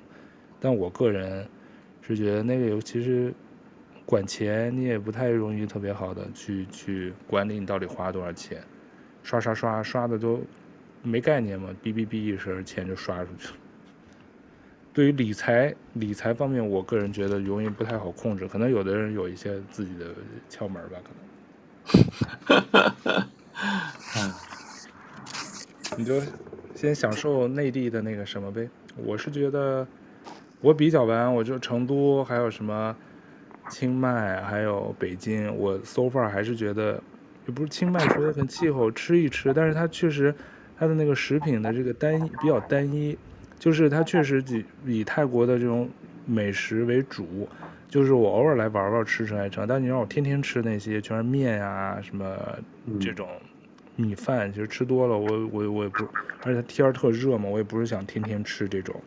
[0.59, 1.47] 但我个人
[2.01, 3.35] 是觉得那个尤其是
[4.05, 8.63] 管钱，你也不太容易特别好的去去管理你到底花多少钱，
[9.23, 10.41] 刷刷刷刷的都。
[11.03, 13.55] 没概念嘛，哔哔哔一声，钱就刷出去了。
[14.93, 20.15] 对于理财理财方面，我个人觉得容易不太好控制，可能有的人有一些自己的
[20.51, 21.11] 窍门吧，可
[22.53, 23.25] 能。
[24.17, 24.33] 嗯
[25.97, 26.21] 你就
[26.75, 28.69] 先享受内地的那个什么呗。
[28.97, 29.89] 我是觉得
[30.61, 32.95] 我比较完，我就成都，还有什么
[33.71, 37.03] 清迈，还有北京，我 so far 还是觉得，
[37.47, 40.35] 也不是清迈觉得很气候，吃一吃，但是它确实。
[40.83, 43.15] 它的那个食品的这个单一比较单一，
[43.59, 45.87] 就是它确实以以泰国的这种
[46.25, 47.47] 美食为主，
[47.87, 52.35] 就是我偶尔来玩玩吃吃还成，但你让我天天吃那些全是面啊什么
[52.99, 53.29] 这种
[53.95, 56.09] 米饭，其实吃多了我我我也不，
[56.45, 58.99] 而且它天儿特热嘛，我也不是想天天吃这种。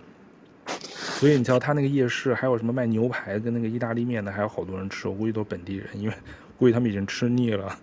[1.20, 6.14] 所以你瞧，他那个夜市还有什么卖牛排跟那个意大利面的，还有好多人吃，我估计都是本地人，因为
[6.57, 7.76] 估计他们已经吃腻了。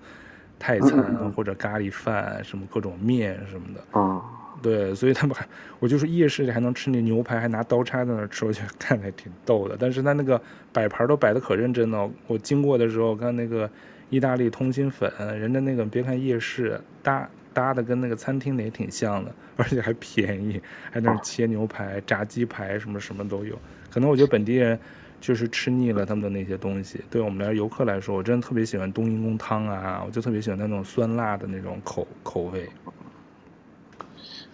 [0.63, 4.21] 泰餐或者咖喱饭，什么各种面什么的，嗯，
[4.61, 5.43] 对，所以他们还，
[5.79, 9.75] 我就是夜市里还能吃那牛排，还拿刀叉在那吃，我觉得看着还挺逗的。
[9.81, 10.39] 但是他那个
[10.71, 13.71] 摆盘都摆的可认真了，我经过的时候看那个
[14.11, 23.59] 意大利通心粉，人家那个别看夜市搭搭的跟那个餐厅的也挺像的，而且还便宜，还在那切牛排、炸鸡排，什么什么都有。
[23.91, 24.79] 可能我觉得本地人。
[25.21, 32.67] 就是吃腻了他们的那些东西，对我们来游客来说，我真的特别喜欢冬阴功汤啊，我就特别喜欢那种酸辣的那种口口味。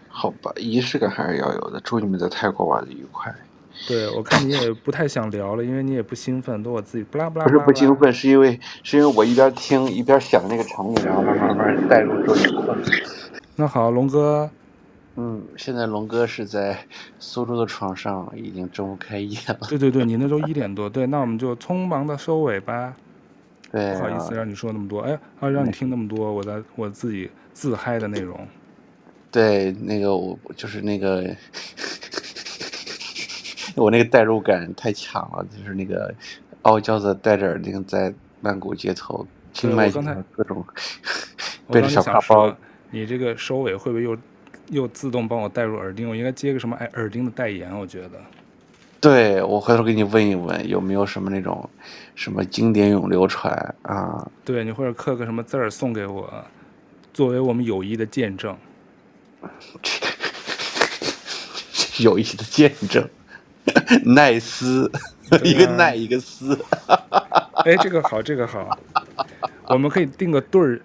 [0.08, 1.80] 好吧，仪式感还是要有的。
[1.84, 3.32] 祝你们在泰国玩的愉快。
[3.86, 7.44] 对，我看你也不太想聊了，因为你也不兴奋，都我自己不拉不拉。
[7.44, 12.74] 不是不兴奋，是因为是因为我一边听一边想那个场景，然后慢慢慢慢带入这一块。
[13.56, 14.50] 那好，龙哥。
[15.18, 16.78] 嗯，现在龙哥是在
[17.18, 19.58] 苏州的床上，已经睁不开眼了。
[19.68, 22.94] 对对对，你那都一点多，对，那我们就匆忙的收尾吧。
[23.72, 28.38] 对，不好意思让你说那么多，哎，啊，让你听那么多，我在我自己自嗨的内容。
[29.30, 31.24] 对，那个我就是那个，
[33.76, 36.12] 我那个代入感太强了，就是那个
[36.62, 39.90] 傲娇的戴着耳钉在曼谷街头，清迈
[40.32, 40.64] 各种
[41.68, 42.54] 背着小挎包。
[42.90, 44.16] 你这个收尾会不会又？
[44.70, 47.72] 又自动帮我带入耳钉，我应该接个什么耳耳钉的代言？
[47.78, 48.20] 我觉得，
[49.00, 51.70] 对，我回头给你问一问，有没有什么那种
[52.16, 54.28] 什么经典永流传啊？
[54.44, 56.44] 对，你或者刻个什么字儿送给我，
[57.12, 58.56] 作为我们友谊的见证。
[62.00, 63.08] 友谊的见证，
[64.04, 64.90] 耐斯，
[65.30, 66.56] 啊、一个奈一个斯。
[67.64, 68.78] 哎，这个好，这个好，
[69.66, 70.80] 我们可以定个对儿。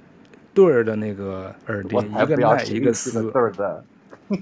[0.53, 3.31] 对儿的那个耳钉，一个奈一个斯。
[3.31, 3.85] 对儿的，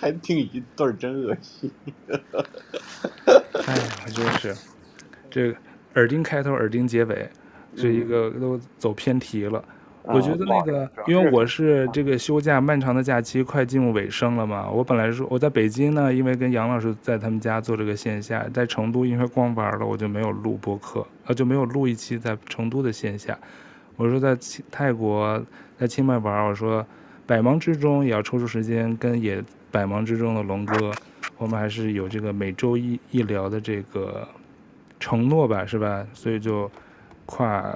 [0.00, 1.70] 还定一对儿，真恶心。
[3.66, 3.82] 哎呀，
[4.14, 4.56] 就是
[5.30, 5.58] 这个
[5.92, 7.28] 耳钉开头，耳钉结尾，
[7.76, 9.62] 这一个都走偏题了。
[10.06, 23.38] 我觉得那个，因为我是这个休假漫长的假期快进入尾声了嘛，我本来说我在北京呢，因为跟杨老师在他们家做这个线下，在成都因为光玩了，我就没有录播客，呃，就没有录一期在成都的线下。
[23.96, 24.36] 我说在
[24.70, 25.42] 泰国
[25.78, 26.86] 在清迈玩，我说
[27.26, 30.92] 百忙之中也要抽出时间跟也百忙之中的龙哥，
[31.38, 34.28] 我们还是有这个每周一一聊的这个
[35.00, 36.06] 承诺吧，是吧？
[36.12, 36.70] 所以就
[37.24, 37.74] 跨。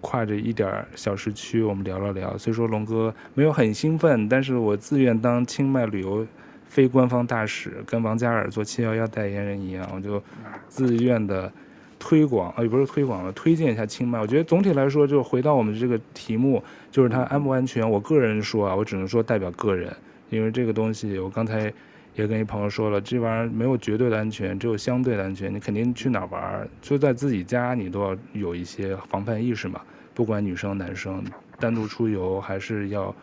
[0.00, 2.36] 跨着一点小时区，我们聊了聊。
[2.38, 6.26] 虽说龙哥没有很兴奋，但是我自愿当清迈旅游
[6.66, 10.22] 非官方大使，跟王嘉尔做七幺幺代言人一样，我就
[10.68, 11.52] 自愿的
[11.98, 14.20] 推广，啊，也不是推广了，推荐一下清迈。
[14.20, 17.88] 我觉得总体来说，就回到我们这个题目，就是它安不安全。
[17.88, 19.94] 我个人说啊，我只能说代表个人，
[20.30, 21.72] 因为这个东西我刚才。
[22.20, 25.52] 也跟一朋友说了，这玩意儿没有绝对的安全，只有相对的安全。
[25.52, 29.80] 你肯定去哪儿玩，就在自己家，你都要有一些防范意识嘛。
[30.12, 31.24] 不管女生男生，
[31.58, 33.14] 单独出游还是要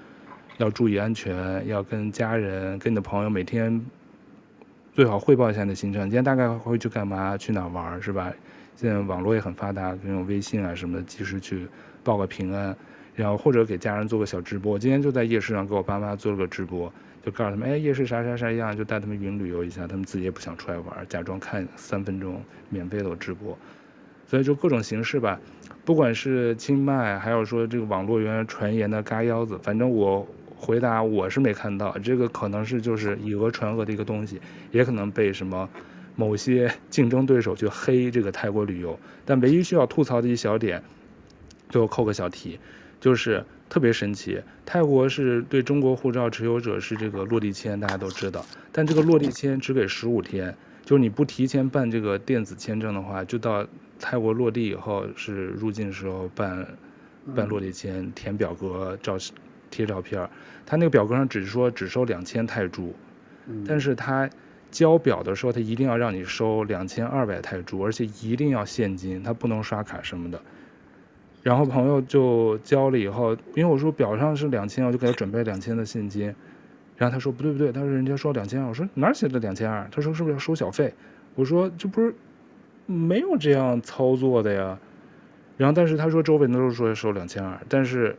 [0.58, 3.86] 要注意安全，要跟家人、跟你的朋友每天
[4.94, 8.34] 最好汇报一下你的行程，今天大概会去干嘛，去哪儿玩，是吧？
[8.76, 11.68] 现在网络也很发达，用微信啊什么的，及时去
[12.04, 12.76] 报个平安，
[13.16, 14.80] 然后或者给家人做个小直播。
[14.80, 16.92] 今天就在夜市上给我爸妈做了个直播，
[17.24, 23.58] 就告诉他们，哎，夜市啥啥啥样，就带他们云旅游一下，他们自己也不想出来玩，假装看三分钟免费的直播，
[24.26, 25.40] 所以就各种形式吧，
[25.84, 30.28] 不管是清迈，还有说这个网络原来传言的嘎腰子，反正我。
[30.60, 34.42] 回答我是没看到，这个可能是就是以讹传讹的一个东西，
[34.72, 35.70] 也可能被什么
[36.16, 39.00] 某些竞争对手去黑这个泰国旅游。
[39.24, 40.82] 但唯一需要吐槽的一小点，
[41.70, 42.60] 最后扣个小题，
[43.00, 44.42] 就是特别神奇。
[44.66, 53.68] 泰国是对中国护照持有者是这个落地签，大家都知道，但这个落地签只给十五天，就是你不提前办这个电子签证的话，就到
[54.00, 56.68] 泰国落地以后是入境时候办
[57.36, 59.18] 办落地签，填表格照。
[59.70, 60.30] 贴照片，
[60.66, 62.94] 他那个表格上只是说只收两千泰铢，
[63.68, 64.30] 但是他
[64.72, 70.42] 交表的时候，他一定要让你收两千二百泰铢，而且一定要现金，他不能刷卡什么的。
[71.48, 76.36] 然后朋友就交了以后，因为我说表上是两千，我就给他准备两千的现金。
[76.98, 79.88] 然后他说不对不对，他说人家说两千二，我说哪写的两千二？
[79.90, 80.94] 他说是不是要收小费？
[81.36, 82.14] 我说这不是
[82.86, 84.78] 没有这样操作的呀。
[85.56, 88.14] 然后但是他说周围人都说要收两千二，但是。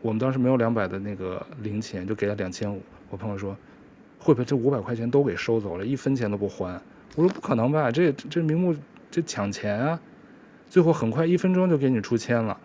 [0.00, 2.82] 我们当时没有两百的那个零钱，就给了两千五。
[3.08, 3.56] 我朋友说，
[4.18, 6.80] 会不会这五百块钱都给收走了，一分钱都不还？
[7.14, 8.74] 我说不可能吧，这这名目
[9.12, 10.00] 这抢钱啊！
[10.72, 12.56] 最后很快一分钟就给你出签了，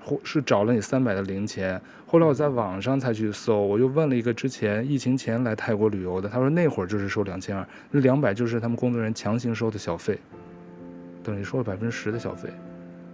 [0.00, 1.80] 或是找了你三百的零钱。
[2.06, 10.16] 后来我在网上才去搜，我又问了一个之前疫情前来泰国旅游的，他说那会儿就是收两千二，那两百就是他们工作人员强行收的小费，
[11.24, 12.48] 等于收了百分之十的小费，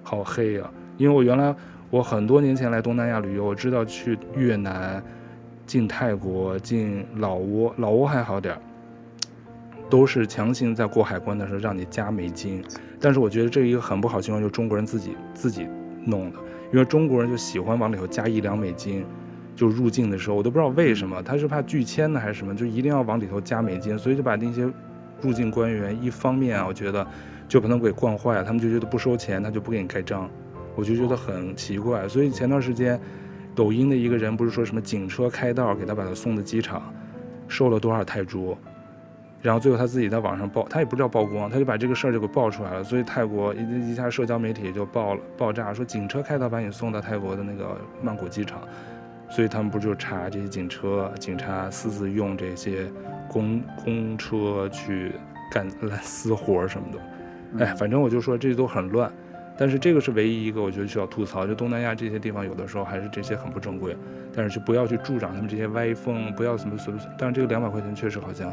[0.03, 0.70] 好黑呀、啊！
[0.99, 1.57] 因为我原来。
[1.90, 5.01] 我很多年前来东南亚旅游，我知道去越南、
[5.64, 8.61] 进泰国、进老挝，老挝还好点儿，
[9.89, 12.64] 都是强行在过海关的时候让你加美金。
[13.01, 15.66] 但是我觉得这一个很不好情况，就是中国人自己自己
[16.05, 16.39] 弄的，
[16.72, 19.05] 因为中国人就喜欢往里头加一两美金，
[19.55, 24.68] 就入境的时候，我都不知道为什么，他是怕拒签呢还是什么，就一定要往里头加美金，所以就把那些
[25.20, 27.07] 入境官员一方面啊，我觉得
[27.49, 30.28] 就把他们给惯坏了，他们就觉得不收钱，他就不给你开张。
[30.76, 33.01] 我就觉得很奇怪，所以前段时间，
[33.55, 36.82] 抖音的一个人不是说什么警车开道给他把他送到机场，
[37.47, 38.59] 收了多少泰铢，
[39.45, 48.62] 然后最后他自己在网上曝，他也不知道曝光，他就把这个事儿就给爆出来了，所以泰国一一下社交媒体就爆了爆炸，说警车开到把你送到泰国的那个曼谷机场，
[49.28, 52.90] 所以他们不就查这些警车，警察私自用这些
[53.28, 55.12] 公公车去
[55.53, 59.12] 干烂私活什么的，哎，反正我就说这都很乱。
[59.57, 63.95] 但是这个是唯一一个我觉得需要吐槽，就东南亚这些地方有的时候还是这些很不正规，
[64.34, 66.99] 但是就不要去助长他们这些歪风，不要什么什么。
[67.18, 68.53] 但是这个两百块钱确实好像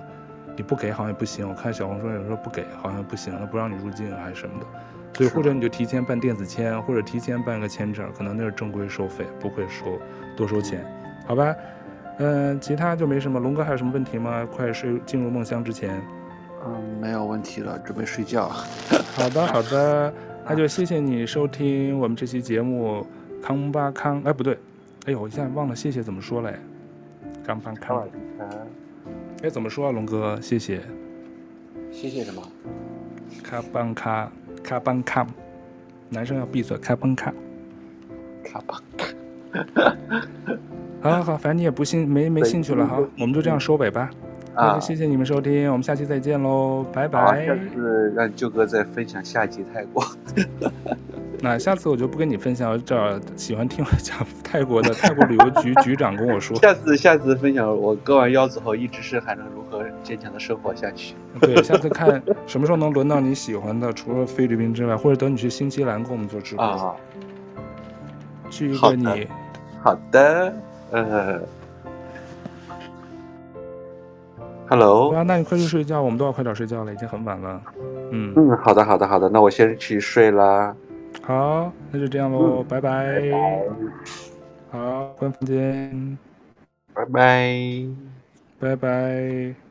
[0.56, 4.66] 你不给好像也不行，我看小红书有时候不给好像不行，他不让你入境还是什么的。
[5.14, 10.00] 所以或者你就提前办电子签，或者提前办个签证，可能那是正规收费，不会收
[10.38, 10.86] 多收钱，
[11.28, 11.56] 好吧？
[12.18, 13.40] 嗯，其他就没什么。
[13.40, 14.48] 龙哥还有什么问题吗？
[14.50, 16.02] 快睡进入梦乡之前。
[16.66, 18.48] 嗯，没有问题了，准备睡觉。
[19.16, 20.14] 好的，好的。
[20.48, 23.06] 那就谢谢你收听我们这期节目，
[23.42, 24.58] 康巴康，哎不对，
[25.06, 26.52] 哎呦，我一下忘了谢谢怎么说了，
[27.46, 28.08] 康巴康，
[29.44, 30.82] 哎怎么说啊，龙哥，谢谢，
[31.92, 32.42] 谢谢什么？
[33.44, 34.32] 卡邦卡，
[34.64, 35.26] 卡邦卡，
[36.10, 37.34] 男生要闭嘴，卡邦卡，
[38.44, 39.98] 卡邦卡，
[41.02, 44.12] 好好好，反正你也不兴没没兴趣了哈，我们就这样收尾吧。
[44.54, 47.46] 啊，谢谢你们收听，我们下期再见喽，拜拜。
[47.48, 50.06] 下次让舅哥再分享下集泰国。
[51.44, 56.56] 那下次我就不跟你分享，这喜欢听我讲 泰国的泰国旅游局 局长跟我说。
[56.58, 61.16] 下次下次分享我割完腰之后一直是还能如何坚强的生活下去。
[61.40, 66.64] 对，下次看什么时候能轮到你喜欢的，除了菲律宾之外，或者等你去新西兰跟我们做直播。
[66.64, 66.96] 啊。
[68.52, 69.28] 去一个你。
[69.82, 70.54] 好的，
[70.92, 71.42] 呃。
[74.70, 77.62] Hello，对啊，那你快去睡觉，我们都要快点睡觉了，已经很晚了。
[78.12, 80.76] 嗯嗯，好的好的好的，那我先去睡啦。
[81.24, 83.20] 好，那就这样喽，嗯、拜拜。
[83.20, 83.64] 拜拜。
[84.72, 86.18] 好，关房间。
[86.94, 87.86] 拜拜。
[88.60, 89.71] 拜拜。